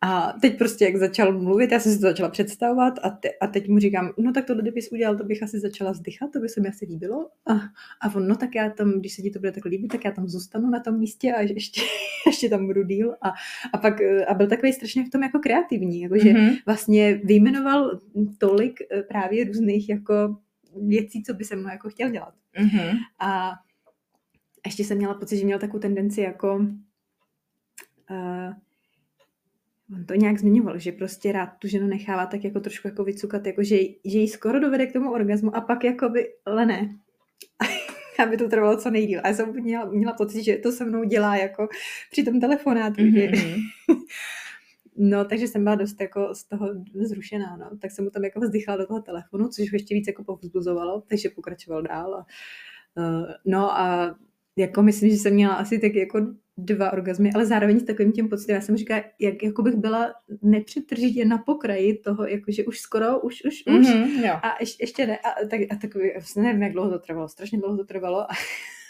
a 0.06 0.32
teď 0.40 0.58
prostě, 0.58 0.84
jak 0.84 0.96
začal 0.96 1.38
mluvit, 1.38 1.72
já 1.72 1.80
jsem 1.80 1.92
si 1.92 1.98
to 1.98 2.02
začala 2.02 2.28
představovat 2.28 2.94
a, 3.02 3.10
te, 3.10 3.28
a 3.40 3.46
teď 3.46 3.68
mu 3.68 3.78
říkám, 3.78 4.12
no 4.18 4.32
tak 4.32 4.44
tohle 4.44 4.62
kdybys 4.62 4.92
udělal, 4.92 5.16
to 5.16 5.24
bych 5.24 5.42
asi 5.42 5.60
začala 5.60 5.92
zdychat, 5.92 6.30
to 6.32 6.40
by 6.40 6.48
se 6.48 6.60
mi 6.60 6.68
asi 6.68 6.86
líbilo. 6.86 7.28
A, 7.46 7.52
a 8.00 8.14
on, 8.14 8.28
no 8.28 8.36
tak 8.36 8.54
já 8.54 8.70
tam, 8.70 8.92
když 8.92 9.14
se 9.14 9.22
ti 9.22 9.30
to 9.30 9.38
bude 9.38 9.52
tak 9.52 9.64
líbit, 9.64 9.88
tak 9.88 10.04
já 10.04 10.12
tam 10.12 10.28
zůstanu 10.28 10.70
na 10.70 10.80
tom 10.80 10.98
místě 10.98 11.32
a 11.32 11.40
ještě, 11.54 11.80
ještě 12.26 12.48
tam 12.48 12.66
budu 12.66 12.82
díl. 12.82 13.14
A, 13.22 13.32
a 13.72 13.78
pak 13.78 13.94
a 14.28 14.34
byl 14.34 14.46
takový 14.46 14.72
strašně 14.72 15.04
v 15.04 15.10
tom 15.10 15.22
jako 15.22 15.38
kreativní, 15.38 16.00
jakože 16.00 16.24
Mm-hmm. 16.24 16.56
vlastně 16.66 17.20
vyjmenoval 17.24 18.00
tolik 18.38 18.80
eh, 18.90 19.02
právě 19.02 19.44
různých 19.44 19.88
jako 19.88 20.36
věcí, 20.86 21.22
co 21.22 21.34
by 21.34 21.44
se 21.44 21.56
mnou 21.56 21.68
jako 21.68 21.88
chtěl 21.90 22.10
dělat. 22.10 22.34
Mm-hmm. 22.60 22.98
A 23.18 23.52
ještě 24.66 24.84
jsem 24.84 24.96
měla 24.96 25.14
pocit, 25.14 25.36
že 25.36 25.44
měl 25.44 25.58
takovou 25.58 25.78
tendenci 25.78 26.20
jako 26.20 26.56
uh, 28.10 28.54
on 29.92 30.04
to 30.04 30.14
nějak 30.14 30.38
zmiňoval, 30.38 30.78
že 30.78 30.92
prostě 30.92 31.32
rád 31.32 31.46
tu 31.46 31.68
ženu 31.68 31.86
nechává 31.86 32.26
tak 32.26 32.44
jako 32.44 32.60
trošku 32.60 32.88
jako 32.88 33.04
vycukat, 33.04 33.46
jako 33.46 33.62
že, 33.62 33.76
že 34.04 34.18
jí 34.18 34.28
skoro 34.28 34.60
dovede 34.60 34.86
k 34.86 34.92
tomu 34.92 35.12
orgasmu 35.12 35.56
a 35.56 35.60
pak 35.60 35.84
jakoby, 35.84 36.28
ale 36.46 36.66
ne. 36.66 36.96
aby 38.22 38.36
to 38.36 38.48
trvalo 38.48 38.76
co 38.76 38.90
nejdíl. 38.90 39.20
A 39.24 39.28
já 39.28 39.34
jsem 39.34 39.62
měla, 39.62 39.84
měla 39.84 40.12
pocit, 40.12 40.44
že 40.44 40.56
to 40.56 40.72
se 40.72 40.84
mnou 40.84 41.04
dělá 41.04 41.36
jako 41.36 41.68
při 42.10 42.22
tom 42.22 42.40
telefonátu. 42.40 43.00
Mm-hmm. 43.02 43.60
No, 44.96 45.24
takže 45.24 45.48
jsem 45.48 45.64
byla 45.64 45.74
dost 45.74 46.00
jako 46.00 46.34
z 46.34 46.44
toho 46.44 46.68
zrušená, 46.94 47.56
no. 47.56 47.78
Tak 47.78 47.90
jsem 47.90 48.04
mu 48.04 48.10
tam 48.10 48.24
jako 48.24 48.40
vzdychala 48.40 48.78
do 48.78 48.86
toho 48.86 49.02
telefonu, 49.02 49.48
což 49.48 49.72
ho 49.72 49.76
ještě 49.76 49.94
víc 49.94 50.06
jako 50.06 50.24
povzbuzovalo, 50.24 51.02
takže 51.06 51.28
pokračoval 51.28 51.82
dál. 51.82 52.14
A, 52.14 52.26
uh, 52.96 53.26
no 53.44 53.78
a 53.78 54.16
jako 54.56 54.82
myslím, 54.82 55.10
že 55.10 55.16
jsem 55.16 55.34
měla 55.34 55.54
asi 55.54 55.78
tak 55.78 55.94
jako 55.94 56.26
dva 56.58 56.92
orgazmy, 56.92 57.32
ale 57.34 57.46
zároveň 57.46 57.80
s 57.80 57.84
takovým 57.84 58.12
tím 58.12 58.28
pocitem, 58.28 58.54
já 58.54 58.60
jsem 58.60 58.76
říkala, 58.76 59.02
jak 59.18 59.42
jako 59.42 59.62
bych 59.62 59.74
byla 59.74 60.14
nepřetržitě 60.42 61.24
na 61.24 61.38
pokraji 61.38 61.98
toho, 61.98 62.26
jakože 62.26 62.64
už 62.64 62.80
skoro, 62.80 63.20
už, 63.20 63.42
už, 63.44 63.62
už. 63.66 63.86
Mm-hmm, 63.86 64.26
jo. 64.26 64.34
A 64.42 64.56
ještě, 64.60 64.82
ještě 64.82 65.06
ne. 65.06 65.18
A, 65.18 65.46
tak, 65.50 65.60
a 65.70 65.76
takový, 65.80 66.10
nevím, 66.36 66.62
jak 66.62 66.72
dlouho 66.72 66.90
to 66.90 66.98
trvalo, 66.98 67.28
strašně 67.28 67.58
dlouho 67.58 67.76
to 67.76 67.84
trvalo. 67.84 68.20
A 68.20 68.34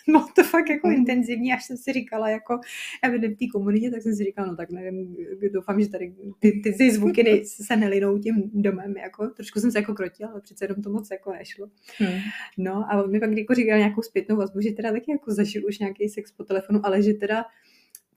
bylo 0.11 0.26
to 0.34 0.42
fakt 0.44 0.68
jako 0.68 0.88
mm. 0.88 0.94
intenzivní, 0.94 1.52
až 1.52 1.64
jsem 1.64 1.76
si 1.76 1.92
říkala, 1.92 2.28
jako 2.28 2.61
já 3.04 3.11
v 3.11 3.20
té 3.20 3.46
komunitě, 3.52 3.90
tak 3.90 4.02
jsem 4.02 4.14
si 4.14 4.25
říkala, 4.25 4.49
no 4.49 4.56
tak 4.56 4.70
nevím, 4.70 5.16
doufám, 5.52 5.80
že 5.80 5.88
tady 5.88 6.14
ty, 6.38 6.52
ty, 6.52 6.73
ty 6.73 6.90
zvuky 6.90 7.23
ne, 7.23 7.30
se 7.44 7.76
nelinou 7.76 8.18
tím 8.18 8.50
domem, 8.54 8.96
jako 8.96 9.26
trošku 9.28 9.61
jsem 9.61 9.70
se 9.70 9.78
jako 9.78 9.94
krotila, 9.94 10.30
ale 10.30 10.40
přece 10.40 10.64
jenom 10.64 10.82
to 10.82 10.90
moc 10.90 11.11
jako 11.11 11.32
nešlo. 11.32 11.66
Mm. 12.00 12.18
No 12.58 12.92
a 12.92 13.02
on 13.02 13.11
mi 13.11 13.20
pak 13.20 13.30
jako 13.30 13.54
říkal 13.54 13.78
nějakou 13.78 14.02
zpětnou 14.02 14.37
vazbu, 14.37 14.61
že 14.61 14.73
teda 14.73 14.92
taky 14.92 15.11
jako 15.11 15.34
zažil 15.34 15.62
už 15.68 15.78
nějaký 15.78 16.08
sex 16.08 16.32
po 16.32 16.44
telefonu, 16.44 16.80
ale 16.82 17.02
že 17.02 17.14
teda 17.14 17.44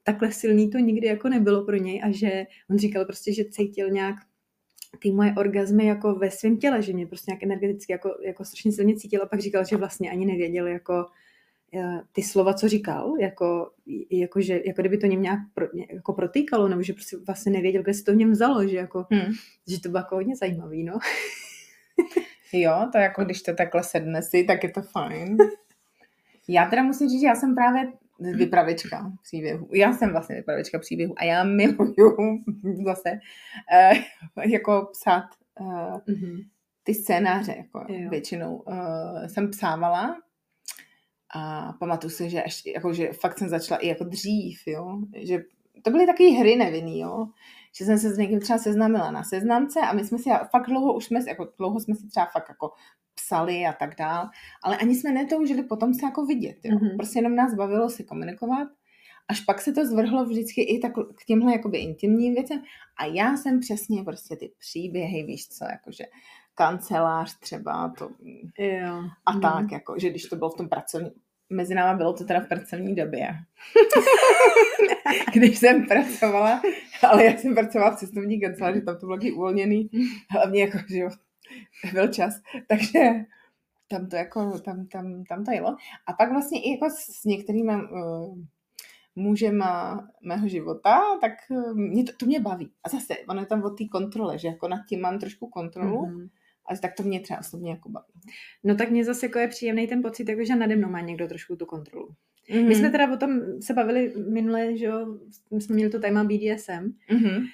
takhle 0.02 0.32
silný 0.32 0.70
to 0.70 0.78
nikdy 0.78 1.06
jako 1.06 1.28
nebylo 1.28 1.64
pro 1.64 1.76
něj 1.76 2.00
a 2.04 2.10
že 2.10 2.46
on 2.70 2.78
říkal 2.78 3.04
prostě, 3.04 3.32
že 3.32 3.44
cítil 3.44 3.90
nějak 3.90 4.16
ty 4.98 5.12
moje 5.12 5.34
orgazmy 5.36 5.86
jako 5.86 6.14
ve 6.14 6.30
svém 6.30 6.56
těle, 6.56 6.82
že 6.82 6.92
mě 6.92 7.06
prostě 7.06 7.30
nějak 7.30 7.42
energeticky 7.42 7.92
jako, 7.92 8.16
jako 8.24 8.44
strašně 8.44 8.72
silně 8.72 8.96
cítil 8.96 9.22
a 9.22 9.26
pak 9.26 9.40
říkal, 9.40 9.64
že 9.64 9.76
vlastně 9.76 10.10
ani 10.10 10.26
nevěděl 10.26 10.66
jako 10.66 11.06
ty 12.12 12.22
slova, 12.22 12.54
co 12.54 12.68
říkal, 12.68 13.14
jako, 13.20 13.70
jako, 14.10 14.40
že, 14.40 14.60
jako 14.66 14.82
kdyby 14.82 14.98
to 14.98 15.06
něm 15.06 15.22
nějak 15.22 15.38
pro, 15.54 15.66
jako 15.90 16.12
protýkalo, 16.12 16.68
nebo 16.68 16.82
že 16.82 16.92
prostě 16.92 17.16
vlastně 17.26 17.52
nevěděl, 17.52 17.82
kde 17.82 17.94
se 17.94 18.04
to 18.04 18.12
v 18.12 18.16
něm 18.16 18.32
vzalo, 18.32 18.68
že, 18.68 18.76
jako, 18.76 19.06
hmm. 19.10 19.32
že 19.68 19.80
to 19.80 19.88
bylo 19.88 19.98
jako 19.98 20.14
hodně 20.14 20.36
zajímavý, 20.36 20.84
no. 20.84 20.98
jo, 22.52 22.88
to 22.92 22.98
jako 22.98 23.24
když 23.24 23.42
to 23.42 23.54
takhle 23.54 23.82
sedne 23.84 24.22
si, 24.22 24.44
tak 24.44 24.64
je 24.64 24.70
to 24.70 24.82
fajn. 24.82 25.36
Já 26.48 26.66
teda 26.70 26.82
musím 26.82 27.08
říct, 27.08 27.20
že 27.20 27.26
já 27.26 27.34
jsem 27.34 27.54
právě 27.54 27.92
vypravěčka 28.20 29.12
příběhu. 29.22 29.68
Já 29.72 29.92
jsem 29.92 30.10
vlastně 30.10 30.36
vypravěčka 30.36 30.78
příběhu 30.78 31.14
a 31.16 31.24
já 31.24 31.44
miluju 31.44 32.16
zase 32.84 33.10
uh, 33.12 34.44
jako 34.44 34.88
psát 34.92 35.24
uh, 35.60 35.98
mm-hmm. 35.98 36.44
ty 36.82 36.94
scénáře, 36.94 37.54
jako 37.56 37.84
jo. 37.88 38.10
většinou 38.10 38.56
uh, 38.56 39.26
jsem 39.26 39.50
psávala 39.50 40.16
a 41.34 41.72
pamatuju 41.72 42.10
si, 42.10 42.30
že, 42.30 42.38
ještě, 42.38 42.72
jako, 42.72 42.92
že 42.92 43.12
fakt 43.12 43.38
jsem 43.38 43.48
začala 43.48 43.80
i 43.80 43.88
jako 43.88 44.04
dřív, 44.04 44.62
jo, 44.66 44.98
že 45.16 45.38
to 45.82 45.90
byly 45.90 46.06
takové 46.06 46.28
hry 46.28 46.56
nevinný, 46.56 47.00
jo, 47.00 47.26
že 47.76 47.84
jsem 47.84 47.98
se 47.98 48.14
s 48.14 48.18
někým 48.18 48.40
třeba 48.40 48.58
seznámila 48.58 49.10
na 49.10 49.24
seznamce 49.24 49.80
a 49.80 49.92
my 49.92 50.04
jsme 50.04 50.18
si 50.18 50.30
fakt 50.50 50.66
dlouho 50.66 50.94
už 50.94 51.04
jsme, 51.04 51.20
jako 51.28 51.48
dlouho 51.58 51.80
jsme 51.80 51.94
si 51.94 52.06
třeba 52.06 52.26
fakt 52.26 52.48
jako 52.48 52.70
psali 53.14 53.66
a 53.66 53.72
tak 53.72 53.96
dál, 53.96 54.28
ale 54.62 54.76
ani 54.76 54.94
jsme 54.94 55.12
netoužili 55.12 55.62
potom 55.62 55.94
se 55.94 56.06
jako 56.06 56.26
vidět, 56.26 56.56
jo. 56.64 56.76
Mm-hmm. 56.76 56.96
Prostě 56.96 57.18
jenom 57.18 57.34
nás 57.34 57.54
bavilo 57.54 57.90
si 57.90 58.04
komunikovat, 58.04 58.68
až 59.28 59.40
pak 59.40 59.60
se 59.60 59.72
to 59.72 59.86
zvrhlo 59.86 60.24
vždycky 60.24 60.62
i 60.62 60.78
tak 60.78 60.92
k 60.92 61.24
těmhle 61.26 61.52
jakoby 61.52 61.78
intimním 61.78 62.34
věcem 62.34 62.62
a 62.96 63.04
já 63.04 63.36
jsem 63.36 63.60
přesně 63.60 64.04
prostě 64.04 64.36
ty 64.36 64.52
příběhy, 64.58 65.22
víš 65.22 65.48
co, 65.48 65.64
jakože 65.64 66.04
kancelář 66.58 67.38
třeba 67.38 67.94
to 67.98 68.10
jo. 68.58 69.02
a 69.26 69.32
mm. 69.32 69.40
tak, 69.40 69.72
jako, 69.72 69.94
že 69.98 70.10
když 70.10 70.24
to 70.24 70.36
bylo 70.36 70.50
v 70.50 70.56
tom 70.56 70.68
pracovním, 70.68 71.12
mezi 71.50 71.74
náma 71.74 71.96
bylo 71.96 72.12
to 72.12 72.24
teda 72.24 72.40
v 72.40 72.48
pracovní 72.48 72.94
době. 72.94 73.28
Když 75.34 75.58
jsem 75.58 75.86
pracovala, 75.86 76.62
ale 77.08 77.24
já 77.24 77.36
jsem 77.36 77.54
pracovala 77.54 77.96
v 77.96 77.98
cestovní 77.98 78.40
kanceláři, 78.40 78.80
tam 78.80 78.96
to 78.96 79.06
bylo 79.06 79.16
taky 79.18 79.32
uvolněný, 79.32 79.90
hlavně 80.30 80.60
jako, 80.60 80.78
že 80.88 80.98
jo, 80.98 81.10
byl 81.92 82.08
čas, 82.08 82.40
takže 82.68 83.00
tam 83.88 84.08
to 84.08 84.16
jako, 84.16 84.58
tam, 84.58 84.86
tam, 84.86 85.24
tam 85.24 85.44
to 85.44 85.50
jelo. 85.50 85.76
A 86.06 86.12
pak 86.12 86.30
vlastně 86.30 86.62
i 86.62 86.70
jako 86.70 86.86
s 86.90 87.24
některými 87.24 87.72
uh, 87.74 88.38
mužema 89.16 90.06
mého 90.22 90.48
života, 90.48 91.00
tak 91.20 91.32
uh, 91.50 91.74
mě 91.74 92.04
to, 92.04 92.12
to 92.16 92.26
mě 92.26 92.40
baví. 92.40 92.70
A 92.84 92.88
zase, 92.88 93.14
ono 93.28 93.40
je 93.40 93.46
tam 93.46 93.62
o 93.62 93.70
té 93.70 93.84
kontrole, 93.92 94.38
že 94.38 94.48
jako 94.48 94.68
nad 94.68 94.80
tím 94.88 95.00
mám 95.00 95.18
trošku 95.18 95.46
kontrolu, 95.46 96.06
mm-hmm. 96.06 96.28
A 96.68 96.76
tak 96.76 96.94
to 96.94 97.02
mě 97.02 97.20
třeba 97.20 97.40
osobně 97.40 97.70
jako 97.70 97.88
baví. 97.88 98.12
No 98.64 98.74
tak 98.74 98.90
mě 98.90 99.04
zase 99.04 99.26
jako 99.26 99.38
je 99.38 99.48
příjemný 99.48 99.86
ten 99.86 100.02
pocit, 100.02 100.28
jako 100.28 100.44
že 100.44 100.56
nade 100.56 100.76
mnou 100.76 100.88
má 100.88 101.00
někdo 101.00 101.28
trošku 101.28 101.56
tu 101.56 101.66
kontrolu. 101.66 102.08
Mm-hmm. 102.50 102.68
My 102.68 102.74
jsme 102.74 102.90
teda 102.90 103.12
o 103.12 103.16
tom 103.16 103.40
se 103.62 103.74
bavili 103.74 104.12
minule, 104.32 104.76
že 104.76 104.84
jo, 104.84 105.18
jsme 105.50 105.74
měli 105.74 105.90
to 105.90 106.00
téma 106.00 106.24
BDSM, 106.24 106.92
mm-hmm. 107.10 107.46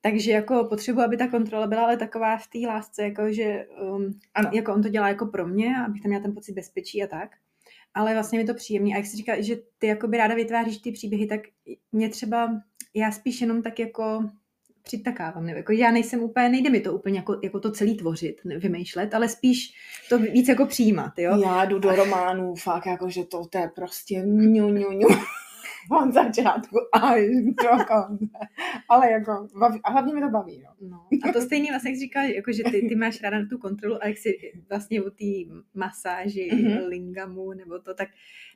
takže 0.00 0.32
jako 0.32 0.64
potřebuji, 0.64 1.00
aby 1.00 1.16
ta 1.16 1.28
kontrola 1.28 1.66
byla 1.66 1.82
ale 1.82 1.96
taková 1.96 2.36
v 2.36 2.46
té 2.46 2.58
lásce, 2.58 3.02
jako 3.02 3.32
že 3.32 3.66
um, 3.82 4.18
ano. 4.34 4.50
jako 4.54 4.74
on 4.74 4.82
to 4.82 4.88
dělá 4.88 5.08
jako 5.08 5.26
pro 5.26 5.48
mě, 5.48 5.76
abych 5.76 6.02
tam 6.02 6.08
měla 6.08 6.22
ten 6.22 6.34
pocit 6.34 6.52
bezpečí 6.52 7.02
a 7.02 7.06
tak. 7.06 7.30
Ale 7.94 8.14
vlastně 8.14 8.38
mi 8.38 8.44
to 8.44 8.54
příjemný. 8.54 8.94
A 8.94 8.96
jak 8.96 9.06
jsi 9.06 9.16
říká, 9.16 9.40
že 9.40 9.56
ty 9.78 9.86
jako 9.86 10.08
by 10.08 10.16
ráda 10.16 10.34
vytváříš 10.34 10.78
ty 10.78 10.92
příběhy, 10.92 11.26
tak 11.26 11.40
mě 11.92 12.08
třeba, 12.08 12.62
já 12.94 13.10
spíš 13.10 13.40
jenom 13.40 13.62
tak 13.62 13.78
jako 13.78 14.30
přitakávám. 14.88 15.46
Nebo 15.46 15.56
jako 15.56 15.72
já 15.72 15.90
nejsem 15.90 16.20
úplně, 16.22 16.48
nejde 16.48 16.70
mi 16.70 16.80
to 16.80 16.92
úplně 16.92 17.18
jako, 17.18 17.40
jako 17.42 17.60
to 17.60 17.70
celý 17.70 17.96
tvořit, 17.96 18.40
vymýšlet, 18.44 19.14
ale 19.14 19.28
spíš 19.28 19.74
to 20.08 20.18
víc 20.18 20.48
jako 20.48 20.66
přijímat, 20.66 21.12
jo. 21.18 21.40
Já 21.44 21.64
jdu 21.64 21.78
do 21.78 21.96
románů, 21.96 22.54
fakt 22.54 22.86
jako, 22.86 23.10
že 23.10 23.24
to, 23.24 23.46
to 23.46 23.58
je 23.58 23.70
prostě 23.74 24.22
ňu, 24.24 24.68
ňu, 24.68 24.92
ňu. 24.92 25.08
Od 26.02 26.14
začátku 26.14 26.76
až 26.92 27.20
do 27.44 27.84
konce. 27.84 28.38
Ale 28.88 29.10
jako, 29.10 29.48
baví, 29.58 29.80
a 29.84 29.90
hlavně 29.90 30.14
mi 30.14 30.20
to 30.20 30.28
baví. 30.28 30.62
No. 30.64 30.88
no. 30.88 31.28
A 31.28 31.32
to 31.32 31.40
stejný 31.40 31.68
vlastně, 31.70 31.90
jak 31.90 32.00
říkal, 32.00 32.24
jako, 32.24 32.52
že 32.52 32.62
ty, 32.62 32.88
ty 32.88 32.96
máš 32.96 33.22
ráda 33.22 33.38
tu 33.50 33.58
kontrolu 33.58 34.02
a 34.02 34.06
jak 34.06 34.18
si 34.18 34.38
vlastně 34.68 35.02
u 35.02 35.10
té 35.10 35.58
masáži, 35.74 36.50
mm-hmm. 36.52 36.88
lingamu 36.88 37.52
nebo 37.52 37.78
to, 37.78 37.94
tak 37.94 38.08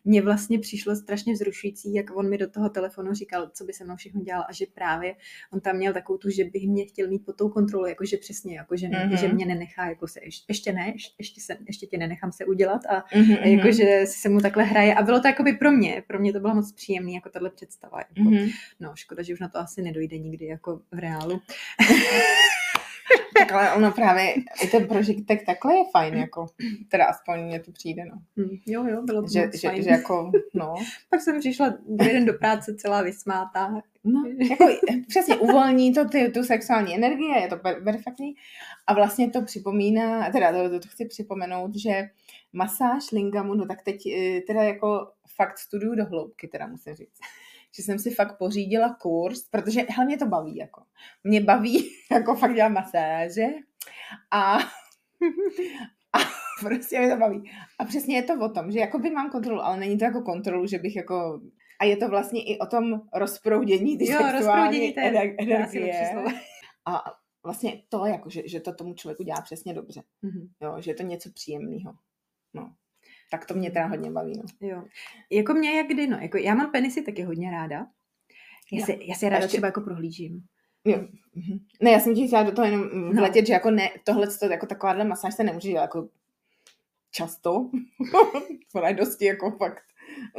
mně 0.04 0.22
vlastně 0.22 0.58
přišlo 0.58 0.96
strašně 0.96 1.32
vzrušující, 1.32 1.94
jak 1.94 2.16
on 2.16 2.28
mi 2.28 2.38
do 2.38 2.50
toho 2.50 2.68
telefonu 2.68 3.14
říkal, 3.14 3.50
co 3.54 3.64
by 3.64 3.72
se 3.72 3.84
mnou 3.84 3.96
všechno 3.96 4.20
dělal 4.20 4.44
a 4.48 4.52
že 4.52 4.66
právě 4.74 5.14
on 5.52 5.60
tam 5.60 5.76
měl 5.76 5.92
takovou 5.92 6.18
tu, 6.18 6.30
že 6.30 6.44
bych 6.44 6.68
mě 6.68 6.84
chtěl 6.84 7.08
mít 7.08 7.24
pod 7.24 7.36
tou 7.36 7.48
kontrolou, 7.48 7.86
jakože 7.86 8.16
přesně, 8.16 8.56
jakože 8.56 8.86
mm-hmm. 8.86 9.20
že 9.20 9.28
mě 9.28 9.46
nenechá, 9.46 9.88
jako 9.88 10.08
se, 10.08 10.20
ještě, 10.24 10.44
ještě 10.48 10.72
ne, 10.72 10.94
ještě, 11.18 11.40
se, 11.40 11.56
ještě 11.66 11.86
tě 11.86 11.98
nenechám 11.98 12.32
se 12.32 12.44
udělat 12.44 12.80
a, 12.86 13.00
mm-hmm. 13.00 13.38
a 13.42 13.46
jakože 13.46 14.06
si 14.06 14.20
se 14.20 14.28
mu 14.28 14.40
takhle 14.40 14.64
hraje 14.64 14.94
a 14.94 15.02
bylo 15.02 15.20
to 15.20 15.28
jakoby 15.28 15.52
pro 15.52 15.72
mě, 15.72 16.02
pro 16.06 16.18
mě 16.18 16.32
to 16.32 16.40
bylo 16.40 16.54
moc 16.54 16.72
příjemné, 16.72 17.12
jako 17.22 17.30
tahle 17.30 17.50
představa. 17.50 17.98
Jako, 17.98 18.30
mm-hmm. 18.30 18.50
No, 18.80 18.92
škoda, 18.94 19.22
že 19.22 19.32
už 19.32 19.40
na 19.40 19.48
to 19.48 19.58
asi 19.58 19.82
nedojde 19.82 20.18
nikdy 20.18 20.46
jako 20.46 20.80
v 20.92 20.98
reálu. 20.98 21.40
tak 23.38 23.52
ale 23.52 23.72
ono 23.72 23.92
právě, 23.92 24.34
i 24.62 24.66
ten 24.70 24.86
prožitek 24.86 25.46
takhle 25.46 25.74
je 25.74 25.84
fajn, 25.92 26.14
jako, 26.14 26.46
teda 26.88 27.04
aspoň 27.04 27.44
mě 27.44 27.60
to 27.60 27.72
přijde, 27.72 28.04
no. 28.04 28.14
Mm, 28.36 28.56
jo, 28.66 28.84
jo, 28.86 29.02
bylo 29.02 29.22
to 29.22 29.28
že, 29.28 29.50
že, 29.54 29.68
fajn. 29.68 29.82
že, 29.82 29.90
jako, 29.90 30.32
no. 30.54 30.74
Pak 31.10 31.20
jsem 31.20 31.40
přišla 31.40 31.74
jeden 32.02 32.24
do 32.24 32.32
práce 32.32 32.74
celá 32.74 33.02
vysmátá. 33.02 33.82
No, 34.04 34.24
jako 34.50 34.64
přesně 35.08 35.36
uvolní 35.36 35.94
to 35.94 36.08
ty, 36.08 36.28
tu 36.28 36.42
sexuální 36.42 36.94
energii, 36.94 37.40
je 37.40 37.48
to 37.48 37.56
perfektní. 37.84 38.34
A 38.86 38.94
vlastně 38.94 39.30
to 39.30 39.42
připomíná, 39.42 40.30
teda 40.30 40.52
to, 40.52 40.70
to, 40.70 40.80
to 40.80 40.88
chci 40.88 41.04
připomenout, 41.04 41.74
že 41.74 42.08
masáž 42.52 43.10
lingamu, 43.10 43.54
no 43.54 43.66
tak 43.66 43.82
teď 43.82 44.06
eh, 44.06 44.40
teda 44.40 44.62
jako 44.62 45.12
fakt 45.36 45.58
studuju 45.58 45.94
do 45.94 46.04
hloubky, 46.04 46.48
teda 46.48 46.66
musím 46.66 46.94
říct 46.94 47.18
že 47.76 47.82
jsem 47.82 47.98
si 47.98 48.10
fakt 48.10 48.38
pořídila 48.38 48.96
kurz, 49.00 49.48
protože 49.48 49.80
hlavně 49.96 50.18
to 50.18 50.26
baví, 50.26 50.56
jako. 50.56 50.82
Mě 51.24 51.40
baví, 51.40 51.90
jako 52.12 52.34
fakt 52.34 52.54
dělat 52.54 52.68
masáže 52.68 53.46
a, 54.30 54.58
a 56.12 56.18
prostě 56.60 56.98
mě 56.98 57.10
to 57.10 57.16
baví. 57.16 57.50
A 57.78 57.84
přesně 57.84 58.16
je 58.16 58.22
to 58.22 58.34
o 58.40 58.48
tom, 58.48 58.72
že 58.72 58.78
jako 58.78 58.98
by 58.98 59.10
mám 59.10 59.30
kontrolu, 59.30 59.60
ale 59.60 59.76
není 59.76 59.98
to 59.98 60.04
jako 60.04 60.22
kontrolu, 60.22 60.66
že 60.66 60.78
bych 60.78 60.96
jako 60.96 61.40
a 61.80 61.84
je 61.84 61.96
to 61.96 62.08
vlastně 62.08 62.44
i 62.44 62.58
o 62.58 62.66
tom 62.66 63.00
rozproudění 63.14 63.98
ty 63.98 64.10
jo, 64.10 64.18
sexuální 64.18 64.98
energie. 64.98 66.14
A 66.86 67.04
vlastně 67.44 67.82
to, 67.88 68.06
jako, 68.06 68.30
že, 68.30 68.48
že 68.48 68.60
to 68.60 68.74
tomu 68.74 68.94
člověku 68.94 69.22
dělá 69.22 69.40
přesně 69.40 69.74
dobře. 69.74 70.02
Mm-hmm. 70.24 70.48
Jo, 70.60 70.76
že 70.80 70.90
je 70.90 70.94
to 70.94 71.02
něco 71.02 71.30
příjemného. 71.34 71.92
No 72.54 72.74
tak 73.32 73.46
to 73.46 73.54
mě 73.54 73.70
teda 73.70 73.86
hodně 73.86 74.10
baví. 74.10 74.32
No. 74.36 74.68
Jo. 74.68 74.84
Jako 75.30 75.54
mě 75.54 75.76
jak 75.76 75.86
kdy, 75.86 76.06
no. 76.06 76.18
Jako 76.20 76.38
já 76.38 76.54
mám 76.54 76.72
penisy 76.72 77.02
taky 77.02 77.22
hodně 77.22 77.50
ráda. 77.50 77.86
Já, 78.72 78.86
si, 78.86 78.98
já 79.02 79.14
si 79.14 79.28
ráda 79.28 79.36
ještě... 79.36 79.48
třeba 79.48 79.66
jako 79.66 79.80
prohlížím. 79.80 80.42
Jo. 80.84 80.98
Mhm. 81.34 81.58
Ne, 81.80 81.90
já 81.90 82.00
jsem 82.00 82.14
ti 82.14 82.26
chtěla 82.26 82.42
do 82.42 82.52
toho 82.52 82.66
jenom 82.66 82.88
no. 82.92 83.12
vletět, 83.12 83.46
že 83.46 83.52
jako 83.52 83.70
ne, 83.70 83.90
tohle 84.04 84.26
jako 84.50 84.66
takováhle 84.66 85.04
masáž 85.04 85.34
se 85.34 85.44
nemůže 85.44 85.68
dělat 85.68 85.82
jako 85.82 86.08
často. 87.10 87.70
Ona 88.74 88.88
je 88.88 88.94
dosti 88.94 89.24
jako 89.24 89.50
fakt 89.50 89.82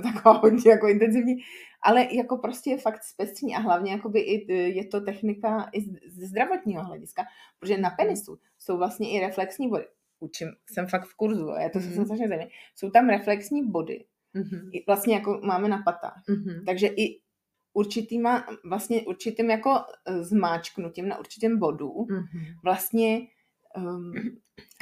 taková 0.03 0.37
hodně 0.37 0.71
jako 0.71 0.87
intenzivní, 0.87 1.35
ale 1.81 2.07
jako 2.15 2.37
prostě 2.37 2.69
je 2.69 2.77
fakt 2.77 3.03
zpestří 3.03 3.55
a 3.55 3.59
hlavně 3.59 3.91
jakoby 3.91 4.19
i, 4.19 4.53
e, 4.53 4.55
je 4.55 4.85
to 4.85 5.01
technika 5.01 5.69
i 5.73 5.81
ze 6.07 6.27
zdravotního 6.27 6.83
hlediska, 6.83 7.23
protože 7.59 7.77
na 7.77 7.89
penisu 7.89 8.39
jsou 8.59 8.77
vlastně 8.77 9.11
i 9.11 9.19
reflexní 9.19 9.69
body. 9.69 9.85
Učím, 10.23 10.47
jsem 10.71 10.87
fakt 10.87 11.05
v 11.05 11.15
kurzu, 11.15 11.47
je 11.59 11.69
to 11.69 11.79
mm-hmm. 11.79 11.91
strašně 11.91 12.17
zajímavé. 12.17 12.47
Jsou 12.75 12.89
tam 12.89 13.09
reflexní 13.09 13.71
body, 13.71 14.05
mm-hmm. 14.35 14.83
vlastně 14.87 15.15
jako 15.15 15.41
máme 15.43 15.67
na 15.67 15.81
patách. 15.85 16.23
Mm-hmm. 16.29 16.63
Takže 16.65 16.87
i 16.87 17.19
určitýma, 17.73 18.45
vlastně 18.69 19.01
určitým 19.01 19.49
jako 19.49 19.69
e, 20.07 20.23
zmáčknutím 20.23 21.07
na 21.07 21.19
určitém 21.19 21.59
bodu 21.59 21.89
mm-hmm. 21.89 22.55
vlastně 22.63 23.21
um, 23.77 24.13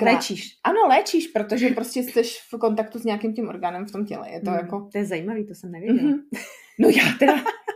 Léčíš. 0.01 0.59
Ano, 0.63 0.87
léčíš, 0.89 1.27
protože 1.27 1.69
prostě 1.69 1.99
jsi 1.99 2.23
v 2.23 2.59
kontaktu 2.59 2.99
s 2.99 3.03
nějakým 3.03 3.33
tím 3.33 3.47
orgánem 3.47 3.85
v 3.85 3.91
tom 3.91 4.05
těle. 4.05 4.31
Je 4.31 4.41
to 4.41 4.49
mm, 4.49 4.55
jako... 4.55 4.89
To 4.91 4.97
je 4.97 5.05
zajímavý, 5.05 5.47
to 5.47 5.55
jsem 5.55 5.71
nevěděla. 5.71 6.11
Mm-hmm. 6.11 6.39
No 6.79 6.89
já 6.89 7.03
teda, 7.19 7.33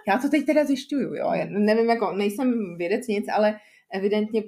já 0.08 0.18
to 0.18 0.30
teď 0.30 0.46
teda 0.46 0.66
zjišťuju, 0.66 1.14
jo. 1.14 1.32
Já 1.34 1.46
nevím, 1.50 1.90
jako 1.90 2.12
nejsem 2.12 2.78
vědec 2.78 3.08
nic, 3.08 3.26
ale 3.34 3.60
evidentně 3.94 4.44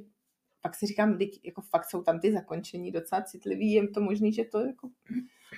pak 0.61 0.75
si 0.75 0.85
říkám, 0.85 1.17
teď 1.17 1.39
jako 1.43 1.61
fakt 1.61 1.89
jsou 1.89 2.03
tam 2.03 2.19
ty 2.19 2.31
zakončení 2.31 2.91
docela 2.91 3.21
citlivý, 3.21 3.71
je 3.71 3.87
to 3.87 4.01
možný, 4.01 4.33
že 4.33 4.45
to 4.45 4.59
jako 4.59 4.89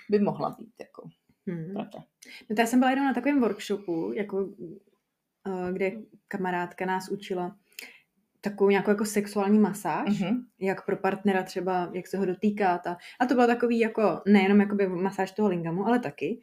by 0.09 0.19
mohla 0.19 0.55
být, 0.59 0.73
jako. 0.79 1.09
Hmm. 1.47 1.73
Pravda. 1.73 1.99
No 2.49 2.55
já 2.59 2.65
jsem 2.65 2.79
byla 2.79 2.91
jenom 2.91 3.05
na 3.05 3.13
takovém 3.13 3.39
workshopu, 3.39 4.11
jako, 4.15 4.49
eh, 5.47 5.73
kde 5.73 5.91
kamarádka 6.27 6.85
nás 6.85 7.09
učila 7.09 7.57
takovou 8.41 8.69
nějakou 8.69 8.89
jako 8.89 9.05
sexuální 9.05 9.59
masáž, 9.59 10.09
mm-hmm. 10.09 10.43
jak 10.59 10.85
pro 10.85 10.97
partnera 10.97 11.43
třeba, 11.43 11.91
jak 11.93 12.07
se 12.07 12.17
ho 12.17 12.25
dotýkat 12.25 12.87
a, 12.87 12.97
a 13.19 13.25
to 13.25 13.33
bylo 13.33 13.47
takový 13.47 13.79
jako, 13.79 14.21
nejenom 14.25 14.61
jakoby 14.61 14.87
masáž 14.87 15.31
toho 15.31 15.49
lingamu, 15.49 15.87
ale 15.87 15.99
taky. 15.99 16.41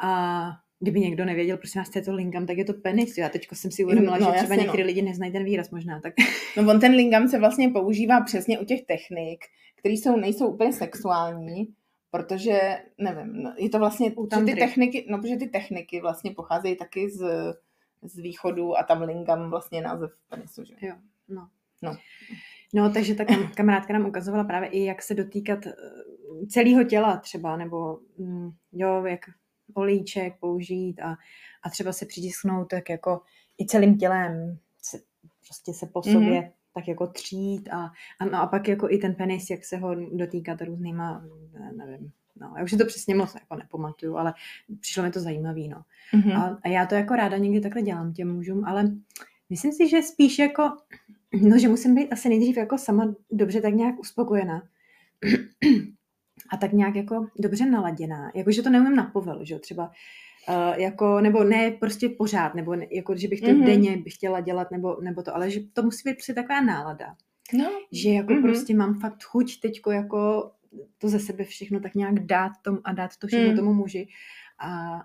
A 0.00 0.50
kdyby 0.80 1.00
někdo 1.00 1.24
nevěděl, 1.24 1.56
prosím 1.56 1.80
vás, 1.80 1.90
co 1.90 1.98
je 1.98 2.04
to 2.04 2.14
lingam, 2.14 2.46
tak 2.46 2.58
je 2.58 2.64
to 2.64 2.74
penis. 2.74 3.18
Já 3.18 3.28
teď 3.28 3.48
jsem 3.52 3.70
si 3.70 3.84
uvědomila, 3.84 4.18
no, 4.18 4.26
že 4.26 4.32
třeba 4.32 4.54
některé 4.54 4.82
no. 4.82 4.86
lidi 4.86 5.02
neznají 5.02 5.32
ten 5.32 5.44
výraz 5.44 5.70
možná. 5.70 6.00
Tak... 6.00 6.14
No 6.56 6.70
on 6.70 6.80
ten 6.80 6.92
lingam 6.92 7.28
se 7.28 7.38
vlastně 7.38 7.68
používá 7.68 8.20
přesně 8.20 8.58
u 8.58 8.64
těch 8.64 8.84
technik, 8.84 9.44
které 9.76 9.94
jsou, 9.94 10.16
nejsou 10.16 10.46
úplně 10.46 10.72
sexuální, 10.72 11.68
protože, 12.10 12.78
nevím, 12.98 13.42
no, 13.42 13.54
je 13.56 13.70
to 13.70 13.78
vlastně, 13.78 14.12
že 14.38 14.44
ty 14.44 14.54
techniky, 14.54 15.06
no 15.10 15.18
protože 15.18 15.36
ty 15.36 15.48
techniky 15.48 16.00
vlastně 16.00 16.30
pocházejí 16.30 16.76
taky 16.76 17.10
z 17.10 17.24
z 18.02 18.18
východu 18.18 18.78
a 18.78 18.82
tam 18.82 19.02
lingam 19.02 19.50
vlastně 19.50 19.80
název 19.80 20.10
penisu, 20.28 20.64
že? 20.64 20.74
Jo, 20.80 20.94
no. 21.28 21.48
No. 21.82 21.96
No, 22.74 22.92
takže 22.92 23.14
ta 23.14 23.24
kamarádka 23.56 23.92
nám 23.92 24.06
ukazovala 24.06 24.44
právě 24.44 24.68
i, 24.68 24.84
jak 24.84 25.02
se 25.02 25.14
dotýkat 25.14 25.66
eh, 25.66 25.72
celého 26.48 26.84
těla 26.84 27.16
třeba, 27.16 27.56
nebo 27.56 27.98
mm, 28.18 28.50
jo, 28.72 29.04
jak 29.04 29.20
olíček 29.74 30.40
použít 30.40 31.00
a, 31.00 31.16
a 31.62 31.70
třeba 31.70 31.92
se 31.92 32.06
přitisknout 32.06 32.68
tak 32.68 32.90
jako 32.90 33.20
i 33.60 33.66
celým 33.66 33.98
tělem, 33.98 34.58
se, 34.82 34.98
prostě 35.46 35.72
se 35.72 35.86
po 35.86 36.02
sobě 36.02 36.40
mm-hmm. 36.40 36.52
tak 36.74 36.88
jako 36.88 37.06
třít 37.06 37.68
a, 37.68 37.90
a, 38.20 38.24
no 38.24 38.40
a 38.40 38.46
pak 38.46 38.68
jako 38.68 38.90
i 38.90 38.98
ten 38.98 39.14
penis, 39.14 39.50
jak 39.50 39.64
se 39.64 39.76
ho 39.76 39.94
dotýkat 39.94 40.62
různýma, 40.62 41.24
nevím, 41.76 42.12
No, 42.40 42.54
já 42.56 42.64
už 42.64 42.70
si 42.70 42.76
to 42.76 42.86
přesně 42.86 43.14
moc 43.14 43.34
jako 43.34 43.56
nepamatuju, 43.56 44.16
ale 44.16 44.34
přišlo 44.80 45.02
mi 45.02 45.10
to 45.10 45.20
zajímavý, 45.20 45.68
no. 45.68 45.82
Mm-hmm. 46.14 46.38
A, 46.38 46.58
a 46.62 46.68
já 46.68 46.86
to 46.86 46.94
jako 46.94 47.16
ráda 47.16 47.36
někdy 47.36 47.60
takhle 47.60 47.82
dělám 47.82 48.12
těm 48.12 48.34
mužům, 48.34 48.64
ale 48.64 48.92
myslím 49.50 49.72
si, 49.72 49.88
že 49.88 50.02
spíš 50.02 50.38
jako, 50.38 50.62
no, 51.42 51.58
že 51.58 51.68
musím 51.68 51.94
být 51.94 52.12
asi 52.12 52.28
nejdřív 52.28 52.56
jako 52.56 52.78
sama 52.78 53.14
dobře 53.30 53.60
tak 53.60 53.74
nějak 53.74 53.98
uspokojená. 53.98 54.62
A 56.52 56.56
tak 56.56 56.72
nějak 56.72 56.94
jako 56.94 57.26
dobře 57.38 57.66
naladěná. 57.66 58.30
Jakože 58.34 58.62
to 58.62 58.70
neumím 58.70 58.96
na 58.96 59.04
povel, 59.04 59.44
že 59.44 59.58
třeba 59.58 59.90
Uh, 60.48 60.80
jako, 60.80 61.20
nebo 61.20 61.44
ne 61.44 61.70
prostě 61.70 62.08
pořád, 62.08 62.54
nebo 62.54 62.76
ne, 62.76 62.86
jako, 62.90 63.16
že 63.16 63.28
bych 63.28 63.40
to 63.40 63.46
mm-hmm. 63.46 63.66
denně 63.66 63.96
bych 63.96 64.14
chtěla 64.14 64.40
dělat, 64.40 64.70
nebo, 64.70 64.96
nebo 65.00 65.22
to, 65.22 65.36
ale 65.36 65.50
že 65.50 65.60
to 65.72 65.82
musí 65.82 66.08
být 66.08 66.14
prostě 66.14 66.34
taková 66.34 66.60
nálada. 66.60 67.14
No. 67.52 67.70
Že 67.92 68.10
jako 68.10 68.32
mm-hmm. 68.32 68.42
prostě 68.42 68.74
mám 68.74 69.00
fakt 69.00 69.24
chuť 69.24 69.60
teďko 69.60 69.90
jako 69.90 70.50
to 70.98 71.08
ze 71.08 71.20
sebe 71.20 71.44
všechno 71.44 71.80
tak 71.80 71.94
nějak 71.94 72.20
dát 72.20 72.52
tomu 72.62 72.78
a 72.84 72.92
dát 72.92 73.16
to 73.16 73.26
všechno 73.26 73.50
mm. 73.50 73.56
tomu 73.56 73.74
muži. 73.74 74.08
A 74.58 75.00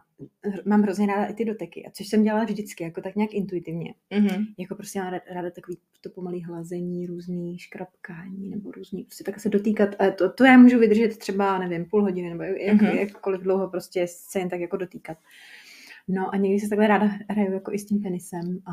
mám 0.66 0.82
hrozně 0.82 1.08
ráda 1.08 1.26
i 1.26 1.34
ty 1.34 1.46
doteky, 1.46 1.86
a 1.86 1.92
což 1.92 2.08
jsem 2.08 2.24
dělala 2.24 2.44
vždycky, 2.44 2.84
jako 2.84 3.02
tak 3.02 3.16
nějak 3.16 3.34
intuitivně. 3.34 3.94
Mm-hmm. 4.12 4.46
Jako 4.58 4.76
prostě 4.76 5.00
mám 5.00 5.14
ráda 5.32 5.50
takový 5.52 5.78
to 6.02 6.10
pomalý 6.10 6.44
hlazení, 6.44 7.08
různý 7.08 7.60
škrapkání 7.60 8.50
nebo 8.50 8.72
různý, 8.72 9.04
prostě 9.04 9.24
tak 9.24 9.40
se 9.40 9.50
dotýkat. 9.50 9.90
A 10.00 10.12
to, 10.12 10.32
to 10.32 10.46
já 10.46 10.58
můžu 10.58 10.80
vydržet 10.80 11.18
třeba, 11.18 11.58
nevím, 11.58 11.86
půl 11.86 12.02
hodiny 12.02 12.30
nebo 12.30 12.44
jak, 12.44 12.78
mm-hmm. 12.78 13.00
jakkoliv 13.00 13.42
dlouho 13.42 13.70
prostě 13.70 14.06
se 14.08 14.40
jen 14.40 14.50
tak 14.50 14.60
jako 14.60 14.78
dotýkat. 14.78 15.18
No 16.08 16.34
a 16.34 16.38
někdy 16.38 16.60
se 16.60 16.70
takhle 16.70 16.88
ráda 16.88 17.10
hraju 17.30 17.54
jako 17.54 17.72
i 17.74 17.80
s 17.80 17.86
tím 17.86 18.02
penisem 18.02 18.60
a 18.66 18.72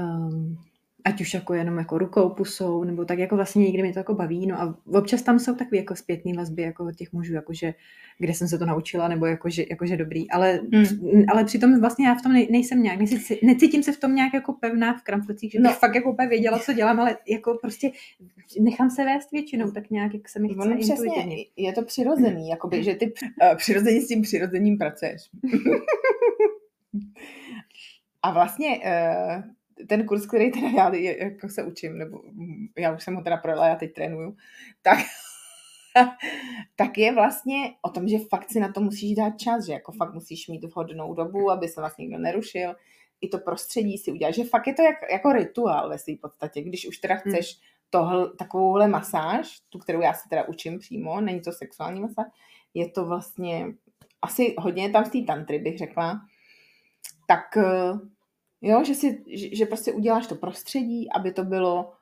um, 0.00 0.58
ať 1.04 1.20
už 1.20 1.34
jako 1.34 1.54
jenom 1.54 1.78
jako 1.78 1.98
rukou, 1.98 2.28
pusou, 2.28 2.84
nebo 2.84 3.04
tak 3.04 3.18
jako 3.18 3.36
vlastně 3.36 3.64
někdy 3.64 3.82
mě 3.82 3.92
to 3.92 3.98
jako 3.98 4.14
baví, 4.14 4.46
no 4.46 4.60
a 4.60 4.78
občas 4.92 5.22
tam 5.22 5.38
jsou 5.38 5.54
takové 5.54 5.76
jako 5.76 5.96
zpětné 5.96 6.32
vazby 6.32 6.62
jako 6.62 6.84
od 6.84 6.96
těch 6.96 7.12
mužů, 7.12 7.34
jakože 7.34 7.74
kde 8.18 8.34
jsem 8.34 8.48
se 8.48 8.58
to 8.58 8.66
naučila, 8.66 9.08
nebo 9.08 9.26
jakože, 9.26 9.64
jakože 9.70 9.96
dobrý, 9.96 10.30
ale, 10.30 10.60
hmm. 10.72 11.24
ale 11.28 11.44
přitom 11.44 11.80
vlastně 11.80 12.06
já 12.06 12.14
v 12.14 12.22
tom 12.22 12.32
nejsem 12.32 12.82
nějak, 12.82 12.98
necítím 13.42 13.82
se 13.82 13.92
v 13.92 14.00
tom 14.00 14.14
nějak 14.14 14.34
jako 14.34 14.52
pevná 14.52 14.94
v 14.98 15.02
kramflecích, 15.02 15.52
že 15.52 15.60
no. 15.60 15.70
bych 15.70 15.78
fakt 15.78 15.94
jako 15.94 16.12
úplně 16.12 16.28
věděla, 16.28 16.58
co 16.58 16.72
dělám, 16.72 17.00
ale 17.00 17.16
jako 17.28 17.58
prostě 17.62 17.90
nechám 18.60 18.90
se 18.90 19.04
vést 19.04 19.32
většinou, 19.32 19.70
tak 19.70 19.90
nějak, 19.90 20.14
jak 20.14 20.28
se 20.28 20.40
mi 20.40 20.48
chce 20.48 20.76
přesně, 20.80 21.36
je 21.56 21.72
to 21.72 21.82
přirozený, 21.82 22.48
jakoby, 22.48 22.84
že 22.84 22.94
ty 22.94 23.06
uh, 23.06 23.56
přirozeně 23.56 24.00
s 24.00 24.08
tím 24.08 24.22
přirozením 24.22 24.78
pracuješ. 24.78 25.22
a 28.22 28.32
vlastně 28.32 28.68
uh, 28.68 29.42
ten 29.88 30.06
kurz, 30.06 30.26
který 30.26 30.52
teda 30.52 30.68
já 30.68 30.94
jako 30.94 31.48
se 31.48 31.62
učím, 31.62 31.98
nebo 31.98 32.22
já 32.78 32.94
už 32.94 33.02
jsem 33.02 33.14
ho 33.14 33.22
teda 33.22 33.36
projela, 33.36 33.68
já 33.68 33.76
teď 33.76 33.94
trénuju, 33.94 34.36
tak, 34.82 34.98
tak 36.76 36.98
je 36.98 37.14
vlastně 37.14 37.74
o 37.82 37.88
tom, 37.88 38.08
že 38.08 38.18
fakt 38.30 38.50
si 38.50 38.60
na 38.60 38.72
to 38.72 38.80
musíš 38.80 39.16
dát 39.16 39.38
čas, 39.38 39.66
že 39.66 39.72
jako 39.72 39.92
fakt 39.92 40.14
musíš 40.14 40.48
mít 40.48 40.64
vhodnou 40.64 41.14
dobu, 41.14 41.50
aby 41.50 41.68
se 41.68 41.80
vás 41.80 41.96
nikdo 41.96 42.18
nerušil, 42.18 42.74
i 43.20 43.28
to 43.28 43.38
prostředí 43.38 43.98
si 43.98 44.12
udělat, 44.12 44.34
že 44.34 44.44
fakt 44.44 44.66
je 44.66 44.74
to 44.74 44.82
jak, 44.82 44.96
jako 45.12 45.32
rituál 45.32 45.88
ve 45.88 45.98
své 45.98 46.14
podstatě, 46.22 46.62
když 46.62 46.88
už 46.88 46.98
teda 46.98 47.14
hmm. 47.14 47.34
chceš 47.34 47.58
tohle, 47.90 48.30
takovouhle 48.38 48.88
masáž, 48.88 49.60
tu, 49.68 49.78
kterou 49.78 50.00
já 50.00 50.12
se 50.12 50.28
teda 50.28 50.48
učím 50.48 50.78
přímo, 50.78 51.20
není 51.20 51.40
to 51.40 51.52
sexuální 51.52 52.00
masáž, 52.00 52.26
je 52.74 52.90
to 52.90 53.06
vlastně 53.06 53.66
asi 54.22 54.54
hodně 54.58 54.90
tam 54.90 55.04
z 55.04 55.10
té 55.10 55.18
tantry, 55.26 55.58
bych 55.58 55.78
řekla, 55.78 56.20
tak 57.26 57.58
Jo, 58.64 58.84
že, 58.84 58.94
si, 58.94 59.24
že, 59.26 59.56
že 59.56 59.66
prostě 59.66 59.92
uděláš 59.92 60.26
to 60.26 60.34
prostředí, 60.34 61.12
aby 61.12 61.32
to 61.32 61.44
bylo 61.44 61.92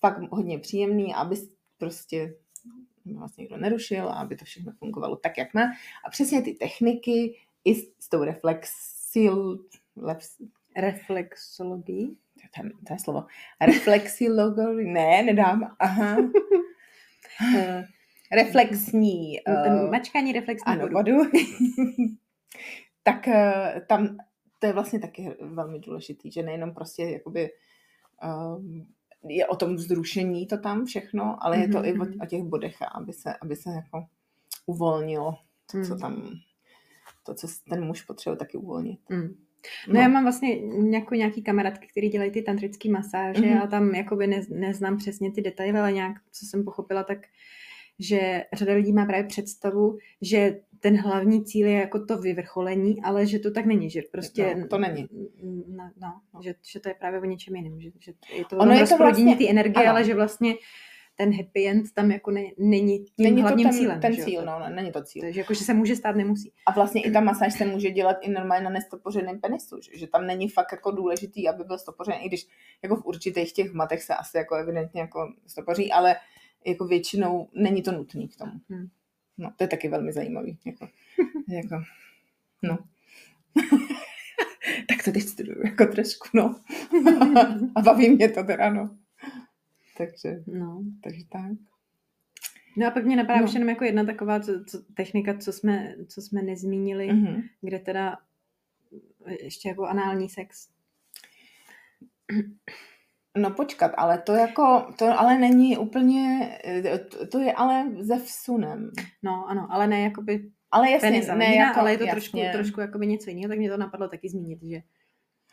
fakt 0.00 0.18
hodně 0.30 0.58
příjemný, 0.58 1.14
aby 1.14 1.36
prostě 1.78 2.34
vlastně 3.04 3.42
někdo 3.42 3.56
nerušil 3.56 4.08
a 4.08 4.14
aby 4.14 4.36
to 4.36 4.44
všechno 4.44 4.72
fungovalo 4.72 5.16
tak, 5.16 5.38
jak 5.38 5.54
má. 5.54 5.62
A 6.04 6.10
přesně 6.10 6.42
ty 6.42 6.52
techniky 6.52 7.38
i 7.64 7.74
s, 7.74 7.92
s 8.00 8.08
tou 8.08 8.24
reflexil, 8.24 9.58
leps, 9.96 10.36
reflexologií. 10.76 12.16
To 12.54 12.62
je, 12.62 12.70
to 12.86 12.92
je 12.92 12.98
slovo. 12.98 13.26
Reflexilogii, 13.60 14.84
ne, 14.84 15.22
nedám. 15.22 15.76
Aha. 15.78 16.16
uh, 16.16 17.82
reflexní. 18.32 19.38
Uh, 19.48 19.90
mačkání 19.90 20.32
reflexní 20.32 20.72
ano, 20.72 20.88
vodu. 20.88 21.16
tak 23.02 23.26
uh, 23.26 23.86
tam 23.86 24.16
to 24.64 24.68
je 24.68 24.72
vlastně 24.72 24.98
taky 24.98 25.36
velmi 25.40 25.78
důležitý, 25.78 26.30
že 26.30 26.42
nejenom 26.42 26.74
prostě 26.74 27.02
jakoby 27.02 27.50
uh, 28.24 28.64
je 29.30 29.46
o 29.46 29.56
tom 29.56 29.76
vzrušení 29.76 30.46
to 30.46 30.58
tam 30.58 30.84
všechno, 30.84 31.36
ale 31.40 31.58
je 31.58 31.68
to 31.68 31.78
mm-hmm. 31.78 31.86
i 31.86 31.92
o, 31.92 32.04
mhm. 32.04 32.20
o 32.22 32.26
těch 32.26 32.42
bodech, 32.42 32.76
aby 32.94 33.12
se, 33.12 33.34
aby 33.42 33.56
se 33.56 33.70
jako 33.70 34.06
uvolnilo 34.66 35.34
to, 35.72 35.78
mm. 35.78 35.84
co 35.84 35.96
tam, 35.96 36.30
to, 37.26 37.34
co 37.34 37.46
ten 37.68 37.84
muž 37.84 38.02
potřebuje 38.02 38.36
taky 38.36 38.56
uvolnit. 38.56 39.00
Mm. 39.08 39.36
No, 39.88 39.94
no 39.94 40.00
já 40.00 40.08
mám 40.08 40.22
vlastně 40.22 40.58
jako 40.90 41.14
nějaký 41.14 41.42
kamarádky, 41.42 41.86
který 41.86 42.08
dělají 42.08 42.30
ty 42.30 42.42
tantrické 42.42 42.90
masáže 42.90 43.40
mm-hmm. 43.40 43.62
a 43.62 43.66
tam 43.66 43.94
jakoby 43.94 44.26
ne, 44.26 44.42
neznám 44.48 44.96
přesně 44.96 45.32
ty 45.32 45.42
detaily, 45.42 45.78
ale 45.78 45.92
nějak, 45.92 46.16
co 46.32 46.46
jsem 46.46 46.64
pochopila, 46.64 47.04
tak 47.04 47.18
že 47.98 48.44
řada 48.52 48.74
lidí 48.74 48.92
má 48.92 49.04
právě 49.04 49.24
představu, 49.24 49.98
že 50.22 50.60
ten 50.80 50.96
hlavní 50.96 51.44
cíl 51.44 51.66
je 51.66 51.74
jako 51.74 52.06
to 52.06 52.18
vyvrcholení, 52.18 53.02
ale 53.02 53.26
že 53.26 53.38
to 53.38 53.50
tak 53.50 53.66
není, 53.66 53.90
že 53.90 54.02
prostě... 54.12 54.54
No, 54.54 54.68
to 54.68 54.78
není. 54.78 55.08
No, 55.68 55.90
no, 56.02 56.40
že, 56.42 56.54
že 56.72 56.80
to 56.80 56.88
je 56.88 56.94
právě 56.94 57.20
o 57.20 57.24
něčem 57.24 57.56
jiném, 57.56 57.80
že, 57.80 57.90
že 58.00 58.12
je 58.36 58.44
to 58.44 58.56
ono 58.56 58.72
je 58.72 58.86
to 58.86 58.96
vlastně, 58.96 59.36
ty 59.36 59.50
energie, 59.50 59.84
ano. 59.84 59.90
ale 59.90 60.04
že 60.04 60.14
vlastně 60.14 60.54
ten 61.16 61.36
happy 61.36 61.68
end 61.68 61.86
tam 61.94 62.10
jako 62.10 62.30
ne, 62.30 62.42
není 62.58 62.98
tím 62.98 63.24
není 63.24 63.42
hlavním 63.42 63.66
to 63.66 63.70
ten, 63.70 63.78
cílem. 63.78 64.00
ten 64.00 64.16
cíl, 64.16 64.44
no, 64.44 64.58
není 64.68 64.92
to 64.92 65.02
cíl. 65.02 65.22
Takže 65.22 65.40
jako, 65.40 65.54
že 65.54 65.64
se 65.64 65.74
může 65.74 65.96
stát, 65.96 66.16
nemusí. 66.16 66.52
A 66.66 66.72
vlastně 66.72 67.02
i 67.02 67.10
ta 67.10 67.20
masáž 67.20 67.54
se 67.54 67.66
může 67.66 67.90
dělat 67.90 68.16
i 68.20 68.30
normálně 68.30 68.64
na 68.64 68.70
nestopořeném 68.70 69.40
penisu, 69.40 69.80
že, 69.80 69.98
že 69.98 70.06
tam 70.06 70.26
není 70.26 70.48
fakt 70.48 70.72
jako 70.72 70.90
důležitý, 70.90 71.48
aby 71.48 71.64
byl 71.64 71.78
stopořený, 71.78 72.24
i 72.24 72.28
když 72.28 72.46
jako 72.82 72.96
v 72.96 73.04
určitých 73.04 73.52
těch 73.52 73.72
matech 73.72 74.02
se 74.02 74.14
asi 74.14 74.36
jako 74.36 74.54
evidentně 74.54 75.00
jako 75.00 75.32
stopoří, 75.46 75.92
ale 75.92 76.16
jako 76.66 76.86
většinou 76.86 77.48
není 77.54 77.82
to 77.82 77.92
nutný 77.92 78.28
k 78.28 78.36
tomu. 78.36 78.52
Hmm. 78.70 78.88
No, 79.38 79.52
to 79.56 79.64
je 79.64 79.68
taky 79.68 79.88
velmi 79.88 80.12
zajímavý. 80.12 80.58
Jako, 80.64 80.88
jako. 81.48 81.82
No. 82.62 82.78
tak 84.88 85.04
to 85.04 85.12
teď 85.12 85.22
studuju 85.22 85.66
jako 85.66 85.86
trošku, 85.86 86.28
no. 86.34 86.60
a 87.74 87.80
baví 87.82 88.10
mě 88.10 88.28
to 88.28 88.44
teda, 88.44 88.70
no. 88.72 88.98
Takže, 89.96 90.42
No. 90.46 90.82
takže 91.02 91.20
tak. 91.28 91.52
No 92.76 92.86
a 92.86 92.90
pak 92.90 93.04
mě 93.04 93.16
napadá 93.16 93.38
No. 93.40 93.44
už 93.44 93.54
jenom 93.54 93.68
jako 93.68 93.84
jedna 93.84 94.04
taková 94.04 94.40
co, 94.40 94.64
co, 94.64 94.82
technika, 94.94 95.38
co 95.38 95.52
jsme, 95.52 95.94
co 96.08 96.22
jsme 96.22 96.42
nezmínili, 96.42 97.12
mm. 97.12 97.20
Mhm. 97.22 97.42
kde 97.60 97.78
teda 97.78 98.16
ještě 99.40 99.68
jako 99.68 99.84
anální 99.84 100.28
sex. 100.28 100.68
No 103.38 103.50
počkat, 103.50 103.92
ale 103.96 104.18
to 104.18 104.32
jako, 104.32 104.86
to 104.98 105.20
ale 105.20 105.38
není 105.38 105.78
úplně, 105.78 106.50
to, 107.08 107.26
to 107.26 107.38
je 107.38 107.52
ale 107.52 107.86
ze 108.00 108.18
vsunem. 108.18 108.90
No 109.22 109.44
ano, 109.48 109.68
ale 109.70 109.86
ne 109.86 110.00
jakoby 110.00 110.50
Ale 110.70 110.90
jasně, 110.90 111.08
penis 111.08 111.28
a 111.28 111.34
ne 111.34 111.46
vagina, 111.46 111.66
jako, 111.66 111.80
ale 111.80 111.92
je 111.92 111.98
to 111.98 112.04
jasně. 112.04 112.12
trošku, 112.14 112.38
trošku 112.52 112.80
jakoby 112.80 113.06
něco 113.06 113.30
jiného, 113.30 113.48
tak 113.48 113.58
mě 113.58 113.70
to 113.70 113.76
napadlo 113.76 114.08
taky 114.08 114.28
zmínit, 114.28 114.62
že 114.62 114.82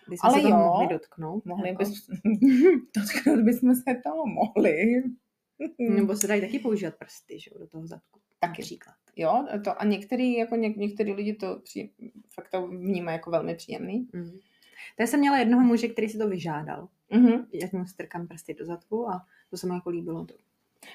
bychom 0.10 0.30
Ale 0.30 0.42
se 0.42 0.48
toho 0.48 0.60
jo, 0.60 0.66
mohli 0.66 0.88
dotknout. 0.88 1.46
Mohli 1.46 1.70
jako. 1.70 1.78
bys, 1.78 2.08
dotknout 2.98 3.40
bychom 3.40 3.76
se 3.76 4.02
toho 4.04 4.26
mohli. 4.26 5.04
Nebo 5.80 6.16
se 6.16 6.28
dají 6.28 6.42
taky 6.42 6.60
používat 6.60 6.96
prsty, 7.00 7.40
že 7.40 7.52
do 7.60 7.68
toho 7.68 7.88
zadku. 7.88 8.20
Taky. 8.40 8.62
Například. 8.62 8.96
Jo, 9.16 9.48
to 9.64 9.82
a 9.82 9.86
některý, 9.86 10.34
jako 10.34 10.56
něk, 10.56 10.78
některý 10.78 11.14
lidi 11.14 11.34
to 11.34 11.60
při, 11.64 11.92
fakt 12.34 12.50
to 12.50 12.68
vnímají 12.68 13.16
jako 13.16 13.32
velmi 13.32 13.56
příjemný. 13.56 14.08
Mm. 14.14 14.32
To 14.32 14.38
já 15.00 15.08
jsem 15.08 15.20
měla 15.20 15.38
jednoho 15.38 15.64
muže, 15.64 15.88
který 15.88 16.10
si 16.10 16.18
to 16.18 16.30
vyžádal. 16.30 16.88
Mhm. 17.10 17.46
Jak 17.54 17.74
mu 17.74 17.86
strkám 17.86 18.28
prsty 18.28 18.54
do 18.54 18.66
zadku 18.66 19.10
a 19.10 19.26
to 19.50 19.58
se 19.58 19.68
mu 19.68 19.74
jako 19.74 19.90
líbilo. 19.90 20.26
To. 20.26 20.34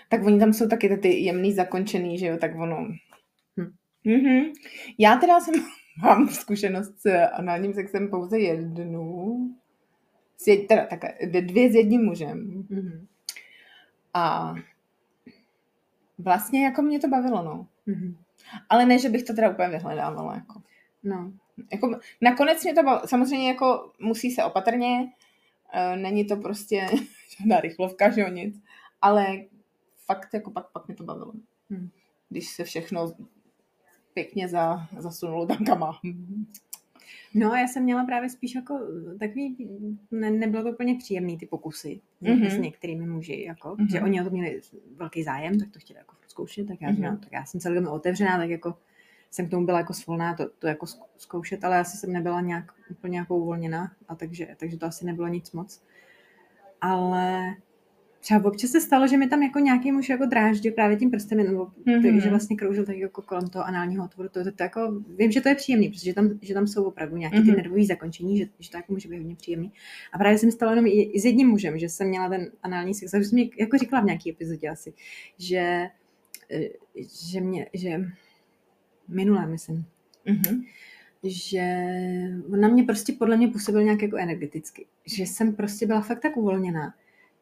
Tak 0.09 0.25
oni 0.25 0.39
tam 0.39 0.53
jsou 0.53 0.69
taky 0.69 0.97
ty 0.97 1.19
jemný 1.19 1.53
zakončený, 1.53 2.19
že 2.19 2.27
jo, 2.27 2.37
tak 2.37 2.59
ono... 2.59 2.77
Hm. 3.61 3.73
Mhm. 4.05 4.53
Já 4.99 5.17
teda 5.17 5.41
jsem, 5.41 5.55
mám 6.03 6.29
zkušenost 6.29 7.01
s 7.01 7.27
análním 7.33 7.75
sexem 7.75 8.11
pouze 8.11 8.39
jednu. 8.39 9.57
S 10.37 10.47
jed, 10.47 10.67
teda 10.67 10.87
takhle, 10.87 11.15
dvě 11.41 11.71
s 11.71 11.75
jedním 11.75 12.05
mužem. 12.05 12.65
Mm-hmm. 12.71 13.07
A 14.15 14.55
vlastně 16.19 16.65
jako 16.65 16.83
mě 16.83 17.01
to 17.01 17.09
bavilo, 17.09 17.43
no. 17.43 17.67
Mm-hmm. 17.89 18.17
Ale 18.69 18.87
ne, 18.87 18.99
že 18.99 19.09
bych 19.09 19.23
to 19.23 19.35
teda 19.35 19.51
úplně 19.51 19.69
vyhledávala, 19.69 20.35
jako. 20.35 20.63
No. 21.03 21.33
Jako 21.73 21.99
nakonec 22.21 22.65
mě 22.65 22.75
to 22.75 22.83
bavilo. 22.83 23.07
Samozřejmě 23.09 23.49
jako 23.49 23.93
musí 24.01 24.31
se 24.31 24.45
opatrně, 24.45 25.13
eh, 25.73 25.97
není 25.97 26.25
to 26.25 26.37
prostě 26.37 26.87
žádná 27.39 27.61
rychlovka, 27.61 28.11
že 28.11 28.21
jo, 28.21 28.29
nic. 28.29 28.63
Ale 29.03 29.27
fakt 30.07 30.35
jako 30.35 30.51
pak, 30.51 30.73
pak 30.73 30.87
mě 30.87 30.97
to 30.97 31.05
bavilo. 31.05 31.33
Hm. 31.71 31.89
Když 32.29 32.49
se 32.49 32.65
všechno 32.65 33.13
pěkně 34.15 34.49
za, 34.49 34.89
zasunulo 34.99 35.47
tam 35.47 35.65
kam 35.65 35.79
má. 35.79 36.01
No 37.35 37.53
a 37.53 37.59
já 37.59 37.67
jsem 37.69 37.83
měla 37.83 38.05
právě 38.05 38.31
spíš 38.31 38.55
jako 38.55 38.79
takový, 39.21 39.69
ne, 40.11 40.31
nebylo 40.31 40.63
to 40.63 40.71
úplně 40.71 40.95
příjemný 40.99 41.39
ty 41.39 41.47
pokusy 41.47 42.01
Mhm. 42.21 42.33
mm-hmm. 42.35 42.47
s 42.51 42.59
některými 42.59 43.07
muži, 43.07 43.43
jako, 43.49 43.77
Mhm. 43.79 43.89
že 43.89 44.01
oni 44.03 44.21
o 44.21 44.25
to 44.25 44.31
měli 44.31 44.61
velký 44.97 45.23
zájem, 45.23 45.59
tak 45.61 45.71
to 45.71 45.79
chtěli 45.79 45.99
jako 45.99 46.15
zkoušet, 46.29 46.69
tak 46.69 46.81
já 46.81 46.89
Mhm. 46.89 46.97
říkám, 46.97 47.19
tak 47.19 47.33
já 47.33 47.45
jsem 47.45 47.61
celkem 47.61 47.87
otevřená, 47.89 48.39
tak 48.39 48.51
jako 48.51 48.75
jsem 49.37 49.47
k 49.47 49.51
tomu 49.51 49.67
byla 49.67 49.79
jako 49.79 49.95
svolná 49.95 50.35
to, 50.35 50.49
to 50.59 50.67
jako 50.67 50.87
zk- 50.87 51.03
zkoušet, 51.17 51.65
ale 51.65 51.79
asi 51.79 51.97
jsem 51.97 52.13
nebyla 52.13 52.41
nějak 52.41 52.73
úplně 52.91 53.19
jako 53.19 53.37
uvolněná, 53.37 53.93
a 54.09 54.15
takže, 54.15 54.49
takže 54.57 54.77
to 54.79 54.87
asi 54.87 55.07
nebylo 55.07 55.29
nic 55.29 55.53
moc. 55.53 55.83
Ale 56.81 57.55
třeba 58.21 58.45
občas 58.45 58.71
se 58.71 58.81
stalo, 58.81 59.07
že 59.07 59.17
mi 59.17 59.29
tam 59.29 59.43
jako 59.43 59.59
nějaký 59.59 59.93
muž 59.93 60.09
jako 60.09 60.27
dráždil 60.27 60.73
právě 60.73 60.97
tím 60.97 61.11
prstem, 61.11 61.39
nebo 61.39 61.69
Mhm. 61.87 62.03
takže 62.03 62.31
vlastně 62.31 62.57
kroužil 62.57 62.87
tak 62.87 62.97
jako 62.97 63.23
kolem 63.23 63.49
toho 63.49 63.65
análního 63.65 64.05
otvoru. 64.05 64.29
To, 64.29 64.45
to, 64.45 64.53
to, 64.53 64.63
jako, 64.63 65.03
vím, 65.19 65.33
že 65.33 65.41
to 65.41 65.49
je 65.49 65.55
příjemný, 65.55 65.89
protože 65.89 66.15
tam, 66.15 66.31
že 66.43 66.55
tam 66.55 66.67
jsou 66.67 66.85
opravdu 66.85 67.17
nějaké 67.17 67.37
ty 67.37 67.43
Mhm. 67.49 67.57
nervové 67.57 67.85
zakončení, 67.85 68.39
že, 68.39 68.45
že 68.59 68.71
to 68.71 68.77
jako 68.77 68.93
může 68.93 69.09
být 69.09 69.17
hodně 69.19 69.37
příjemný. 69.37 69.73
A 70.13 70.19
právě 70.19 70.39
jsem 70.39 70.51
stala 70.51 70.73
jenom 70.73 70.87
i, 70.87 70.91
i 71.03 71.21
s 71.21 71.25
jedním 71.25 71.49
mužem, 71.49 71.79
že 71.79 71.89
jsem 71.89 72.09
měla 72.09 72.29
ten 72.29 72.51
anální 72.63 72.95
sex, 72.95 73.15
a 73.15 73.19
už 73.19 73.27
jsem 73.27 73.37
mi 73.37 73.51
jako 73.59 73.79
říkala 73.79 74.03
v 74.03 74.07
nějaké 74.07 74.31
epizodě 74.31 74.69
asi, 74.69 74.93
že, 75.39 75.89
eh, 76.51 76.69
že 77.31 77.41
mě, 77.41 77.67
že 77.75 78.01
minulé, 79.09 79.47
myslím, 79.47 79.85
Mhm. 80.27 80.63
že 81.23 81.85
on 82.53 82.61
na 82.61 82.69
mě 82.69 82.85
prostě 82.85 83.13
podle 83.13 83.37
mě 83.37 83.49
působil 83.49 83.83
nějak 83.83 84.03
jako 84.03 84.17
energeticky. 84.17 84.87
Že 85.07 85.23
jsem 85.23 85.55
prostě 85.55 85.87
byla 85.87 86.01
fakt 86.01 86.21
tak 86.21 86.37
uvolněná, 86.37 86.95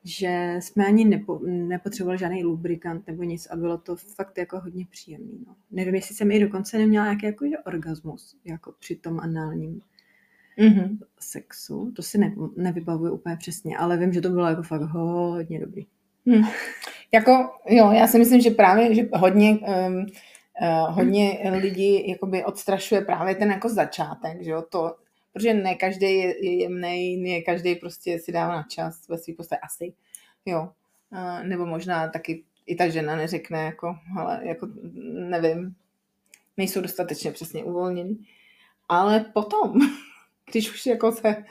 že 0.04 0.56
jsme 0.60 0.86
ani 0.86 1.04
nepo, 1.04 1.40
nepotřebovali 1.46 2.18
žádný 2.18 2.44
lubrikant 2.44 3.06
nebo 3.06 3.22
nic 3.22 3.46
a 3.50 3.56
bylo 3.56 3.78
to 3.78 3.96
fakt 3.96 4.38
jako 4.38 4.60
hodně 4.60 4.86
příjemný. 4.90 5.44
No. 5.46 5.54
Nevím, 5.70 5.94
jestli 5.94 6.14
jsem 6.14 6.30
i 6.30 6.40
dokonce 6.40 6.78
neměla 6.78 7.04
nějaký 7.04 7.26
jako 7.26 7.46
že 7.48 7.58
orgasmus 7.58 8.36
jako 8.44 8.72
při 8.78 8.96
tom 8.96 9.20
análním 9.20 9.80
Mhm. 10.58 10.98
sexu. 11.20 11.92
To 11.96 12.02
si 12.02 12.18
ne, 12.18 12.34
nevybavuju 12.56 13.14
úplně 13.14 13.36
přesně, 13.36 13.76
ale 13.76 13.96
vím, 13.96 14.12
že 14.12 14.20
to 14.20 14.28
bylo 14.30 14.46
jako 14.46 14.62
fakt 14.62 14.82
hodně 14.82 15.60
dobrý. 15.60 15.86
Hm. 16.28 16.42
Jako, 17.12 17.50
jo, 17.68 17.90
já 17.92 18.06
si 18.06 18.18
myslím, 18.18 18.40
že 18.40 18.50
právě, 18.50 18.94
že 18.94 19.08
hodně, 19.14 19.50
um, 19.58 20.06
hodně 20.88 21.50
lidí 21.60 22.08
jakoby 22.08 22.44
odstrašuje 22.44 23.00
právě 23.00 23.34
ten 23.34 23.50
jako 23.50 23.68
začátek, 23.68 24.42
že 24.42 24.50
jo, 24.50 24.62
to, 24.62 24.96
protože 25.32 25.54
ne 25.54 25.74
každý 25.74 26.06
je, 26.06 26.44
je 26.44 26.62
jemný, 26.62 27.16
ne 27.16 27.40
každý 27.40 27.74
prostě 27.74 28.18
si 28.18 28.32
dává 28.32 28.56
na 28.56 28.62
čas 28.62 29.08
ve 29.08 29.18
svý 29.18 29.32
podstatě 29.32 29.60
asi, 29.60 29.92
jo. 30.46 30.68
Uh, 31.10 31.46
nebo 31.46 31.66
možná 31.66 32.08
taky 32.08 32.44
i 32.66 32.76
ta 32.76 32.88
žena 32.88 33.16
neřekne, 33.16 33.64
jako, 33.64 33.96
ale 34.18 34.40
jako, 34.42 34.68
nevím, 35.12 35.76
nejsou 36.56 36.80
dostatečně 36.80 37.30
přesně 37.30 37.64
uvolnění. 37.64 38.26
Ale 38.88 39.20
potom, 39.20 39.72
když 40.50 40.70
už 40.70 40.86
jako 40.86 41.12
se, 41.12 41.44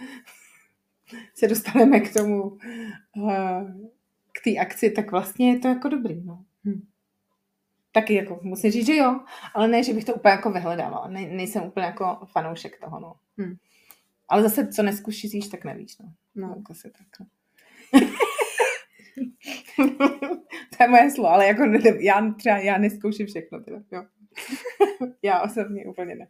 se 1.33 1.47
dostaneme 1.47 1.99
k 1.99 2.13
tomu, 2.13 2.43
uh, 2.43 3.71
k 4.31 4.43
té 4.43 4.57
akci, 4.59 4.91
tak 4.91 5.11
vlastně 5.11 5.51
je 5.51 5.59
to 5.59 5.67
jako 5.67 5.89
dobrý, 5.89 6.21
no. 6.23 6.43
Hm. 6.65 6.87
Taky 7.93 8.13
jako 8.13 8.39
musím 8.41 8.71
říct, 8.71 8.85
že 8.85 8.95
jo, 8.95 9.19
ale 9.53 9.67
ne, 9.67 9.83
že 9.83 9.93
bych 9.93 10.05
to 10.05 10.13
úplně 10.13 10.31
jako 10.31 10.51
vyhledávala. 10.51 11.07
Ne, 11.07 11.21
nejsem 11.25 11.63
úplně 11.63 11.85
jako 11.85 12.19
fanoušek 12.31 12.79
toho, 12.79 12.99
no. 12.99 13.15
Hm. 13.37 13.55
Ale 14.29 14.43
zase, 14.43 14.67
co 14.67 14.83
neskušíš, 14.83 15.47
tak 15.47 15.65
nevíš, 15.65 15.97
no. 15.97 16.13
No. 16.35 16.53
jako 16.57 16.73
si 16.73 16.91
tak, 16.91 17.07
no. 17.19 17.25
to 20.77 20.83
je 20.83 20.87
moje 20.89 21.11
slovo, 21.11 21.29
ale 21.29 21.47
jako 21.47 21.63
já 21.99 22.33
třeba, 22.37 22.57
já 22.57 22.77
neskouším 22.77 23.27
všechno, 23.27 23.59
teda, 23.59 23.77
jo. 23.91 24.05
já 25.21 25.41
osobně 25.41 25.85
úplně 25.85 26.15
ne. 26.15 26.27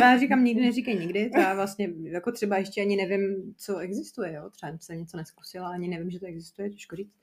Já 0.00 0.18
říkám, 0.18 0.44
nikdy 0.44 0.62
neříkej 0.62 0.98
nikdy, 0.98 1.30
to 1.30 1.38
já 1.40 1.54
vlastně 1.54 1.88
jako 2.02 2.32
třeba 2.32 2.58
ještě 2.58 2.80
ani 2.80 2.96
nevím, 2.96 3.54
co 3.56 3.78
existuje, 3.78 4.32
jo? 4.32 4.50
třeba 4.50 4.78
jsem 4.80 4.98
něco 4.98 5.16
neskusila, 5.16 5.68
ani 5.68 5.88
nevím, 5.88 6.10
že 6.10 6.20
to 6.20 6.26
existuje, 6.26 6.70
těžko 6.70 6.96
říct. 6.96 7.14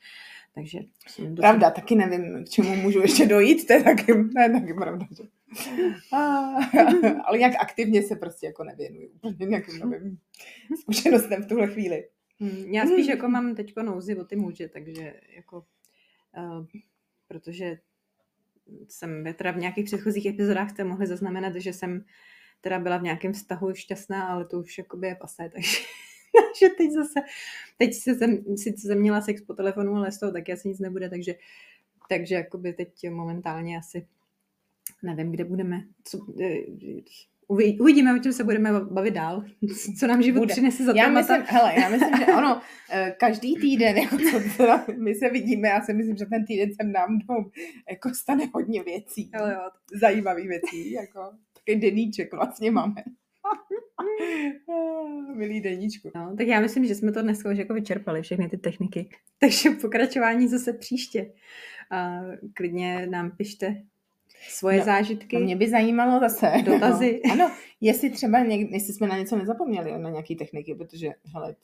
Takže 0.55 0.79
jsem 1.07 1.35
docela- 1.35 1.49
Pravda, 1.49 1.71
taky 1.71 1.95
nevím, 1.95 2.45
k 2.45 2.49
čemu 2.49 2.75
můžu 2.75 3.01
ještě 3.01 3.25
dojít, 3.25 3.67
to 3.67 3.73
je 3.73 3.83
taky, 3.83 4.05
to 4.13 4.39
je 4.41 4.49
taky 4.51 4.73
pravda. 4.73 5.07
Že? 5.17 5.23
A, 6.13 6.17
ale 7.25 7.39
jak 7.39 7.53
aktivně 7.59 8.03
se 8.03 8.15
prostě 8.15 8.45
jako 8.45 8.63
nevěnuju 8.63 9.09
úplně 9.21 9.45
nějakým 9.49 9.79
novým 9.79 10.17
zkušenostem 10.81 11.43
v 11.43 11.47
tuhle 11.47 11.67
chvíli. 11.67 12.07
Hmm, 12.39 12.73
Já 12.73 12.85
spíš 12.87 13.07
jako 13.07 13.29
mám 13.29 13.55
teď 13.55 13.73
nouzi 13.81 14.15
o 14.15 14.23
ty 14.25 14.35
muže, 14.35 14.69
takže 14.69 15.13
jako, 15.35 15.65
uh, 16.37 16.65
protože 17.27 17.77
jsem 18.87 19.33
teda 19.33 19.51
v 19.51 19.57
nějakých 19.57 19.85
předchozích 19.85 20.25
epizodách 20.25 20.69
jste 20.69 20.83
mohli 20.83 21.07
zaznamenat, 21.07 21.55
že 21.55 21.73
jsem 21.73 22.05
teda 22.61 22.79
byla 22.79 22.97
v 22.97 23.03
nějakém 23.03 23.33
vztahu 23.33 23.73
šťastná, 23.73 24.27
ale 24.27 24.45
to 24.45 24.59
už 24.59 24.77
jakoby 24.77 25.07
je 25.07 25.15
pasé, 25.15 25.49
takže 25.53 25.77
že 26.59 26.69
teď 26.69 26.91
zase, 26.91 27.19
teď 27.77 27.93
se 27.93 28.15
jsem, 28.15 28.57
sice 28.57 28.87
jsem 28.87 28.99
měla 28.99 29.21
sex 29.21 29.41
po 29.41 29.53
telefonu, 29.53 29.95
ale 29.95 30.11
z 30.11 30.19
toho 30.19 30.31
taky 30.31 30.53
asi 30.53 30.67
nic 30.67 30.79
nebude, 30.79 31.09
takže, 31.09 31.35
takže 32.09 32.35
jakoby 32.35 32.73
teď 32.73 33.09
momentálně 33.09 33.77
asi 33.77 34.07
nevím, 35.03 35.31
kde 35.31 35.45
budeme, 35.45 35.83
co, 36.03 36.25
eh, 36.41 36.55
uvidíme, 37.47 38.15
o 38.15 38.19
čem 38.19 38.33
se 38.33 38.43
budeme 38.43 38.69
bavit 38.79 39.13
dál, 39.13 39.43
co 39.99 40.07
nám 40.07 40.21
život 40.21 40.39
Bude. 40.39 40.51
přinese 40.53 40.83
za 40.85 40.93
Já 40.95 41.05
témata. 41.05 41.37
myslím, 41.37 41.57
hele, 41.57 41.73
já 41.81 41.89
myslím, 41.89 42.17
že 42.17 42.25
ono, 42.25 42.61
eh, 42.91 43.15
každý 43.19 43.55
týden, 43.55 43.97
jako 44.03 44.17
co 44.17 44.39
teda 44.57 44.85
my 44.97 45.15
se 45.15 45.29
vidíme, 45.29 45.67
já 45.67 45.81
si 45.81 45.93
myslím, 45.93 46.17
že 46.17 46.25
ten 46.25 46.45
týden 46.45 46.69
sem 46.81 46.91
nám 46.91 47.19
dvou 47.19 47.51
jako 47.89 48.09
stane 48.13 48.43
hodně 48.53 48.83
věcí. 48.83 49.31
Jo, 49.35 49.47
jo, 49.47 49.69
Zajímavých 50.01 50.47
věcí, 50.47 50.91
jako 50.91 51.19
takový 51.53 51.81
deníček 51.81 52.33
vlastně 52.33 52.71
máme. 52.71 53.03
Milý 55.35 55.61
deníčku. 55.61 56.11
No, 56.15 56.35
tak 56.37 56.47
já 56.47 56.59
myslím, 56.59 56.85
že 56.85 56.95
jsme 56.95 57.11
to 57.11 57.21
dneska 57.21 57.51
už 57.51 57.57
jako 57.57 57.73
vyčerpali, 57.73 58.21
všechny 58.21 58.49
ty 58.49 58.57
techniky. 58.57 59.09
Takže 59.39 59.69
pokračování 59.69 60.47
zase 60.47 60.73
příště. 60.73 61.33
A 61.91 62.19
klidně 62.53 63.07
nám 63.07 63.31
pište 63.31 63.83
svoje 64.49 64.77
No, 64.79 64.85
zážitky. 64.85 65.37
A 65.37 65.39
mě 65.39 65.55
by 65.55 65.69
zajímalo 65.69 66.19
zase. 66.19 66.51
Dotazy. 66.65 67.21
No, 67.27 67.33
ano, 67.33 67.51
jestli 67.81 68.09
třeba 68.09 68.39
někdy, 68.39 68.73
jestli 68.73 68.93
jsme 68.93 69.07
na 69.07 69.17
něco 69.17 69.35
nezapomněli, 69.35 69.97
na 69.97 70.09
nějaký 70.09 70.35
techniky, 70.35 70.75
protože, 70.75 71.09
hele, 71.33 71.55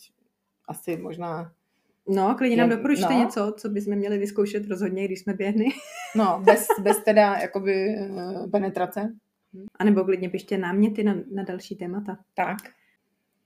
asi 0.67 0.97
možná, 0.97 1.51
No, 2.11 2.35
klidně 2.37 2.57
nám 2.57 2.69
doporučte 2.69 3.13
no. 3.13 3.19
něco, 3.19 3.53
co 3.57 3.69
bychom 3.69 3.95
měli 3.95 4.17
vyzkoušet 4.17 4.67
rozhodně, 4.67 5.05
když 5.05 5.19
jsme 5.19 5.33
běhny. 5.33 5.65
no, 6.15 6.41
bez, 6.45 6.67
bez 6.81 7.03
teda, 7.03 7.35
jakoby, 7.35 7.95
eh, 7.95 8.47
penetrace. 8.51 9.13
A 9.79 9.83
nebo 9.83 10.03
klidně 10.03 10.29
pište 10.29 10.57
náměty 10.57 11.03
na, 11.03 11.15
na 11.31 11.43
další 11.43 11.75
témata. 11.75 12.17
Tak. 12.33 12.57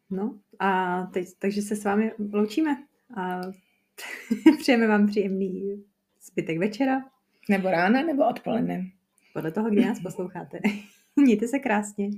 No 0.09 0.39
a 0.59 1.01
teď, 1.13 1.27
takže 1.39 1.61
se 1.61 1.75
s 1.75 1.83
vámi 1.83 2.11
loučíme 2.33 2.77
a 3.17 3.41
přejeme 4.59 4.87
vám 4.87 5.07
příjemný 5.07 5.83
zbytek 6.21 6.57
večera. 6.57 7.01
Nebo 7.49 7.71
rána, 7.71 8.01
nebo 8.01 8.27
odpoledne. 8.29 8.83
Podle 9.33 9.51
toho, 9.51 9.69
kdy 9.69 9.85
nás 9.85 9.99
posloucháte. 9.99 10.59
Mějte 11.15 11.47
se 11.47 11.59
krásně. 11.59 12.09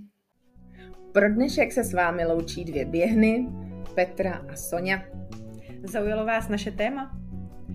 Pro 1.11 1.33
dnešek 1.33 1.71
se 1.71 1.83
s 1.83 1.93
vámi 1.93 2.25
loučí 2.25 2.65
dvě 2.65 2.85
běhny, 2.85 3.47
Petra 3.95 4.33
a 4.33 4.55
Sonja. 4.55 5.03
Zaujalo 5.83 6.25
vás 6.25 6.49
naše 6.49 6.71
téma? 6.71 7.19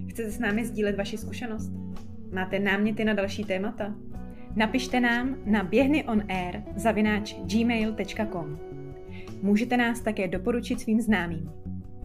Chcete 0.08 0.30
s 0.30 0.38
námi 0.38 0.64
sdílet 0.66 0.96
vaši 0.96 1.18
zkušenost? 1.18 1.72
Máte 2.32 2.58
náměty 2.58 3.04
na 3.04 3.14
další 3.14 3.44
témata? 3.44 3.94
Napište 4.56 5.00
nám 5.00 5.36
na 5.44 5.64
běhnyonair 5.64 6.62
zavináč 6.76 7.34
gmail.com 7.34 8.58
Můžete 9.42 9.76
nás 9.76 10.00
také 10.00 10.28
doporučit 10.28 10.80
svým 10.80 11.00
známým. 11.00 11.50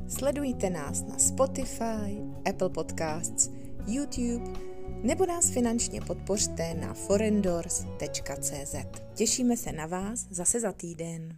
Sledujte 0.08 0.70
nás 0.70 1.08
na 1.08 1.18
Spotify, 1.18 2.22
Apple 2.50 2.70
Podcasts, 2.70 3.52
YouTube 3.88 4.75
nebo 5.06 5.26
nás 5.26 5.50
finančně 5.50 6.02
podpořte 6.02 6.74
na 6.74 6.94
forendors.cz. 6.94 8.76
Těšíme 9.14 9.58
se 9.58 9.72
na 9.72 9.86
vás 9.86 10.28
zase 10.30 10.60
za 10.60 10.72
týden. 10.72 11.38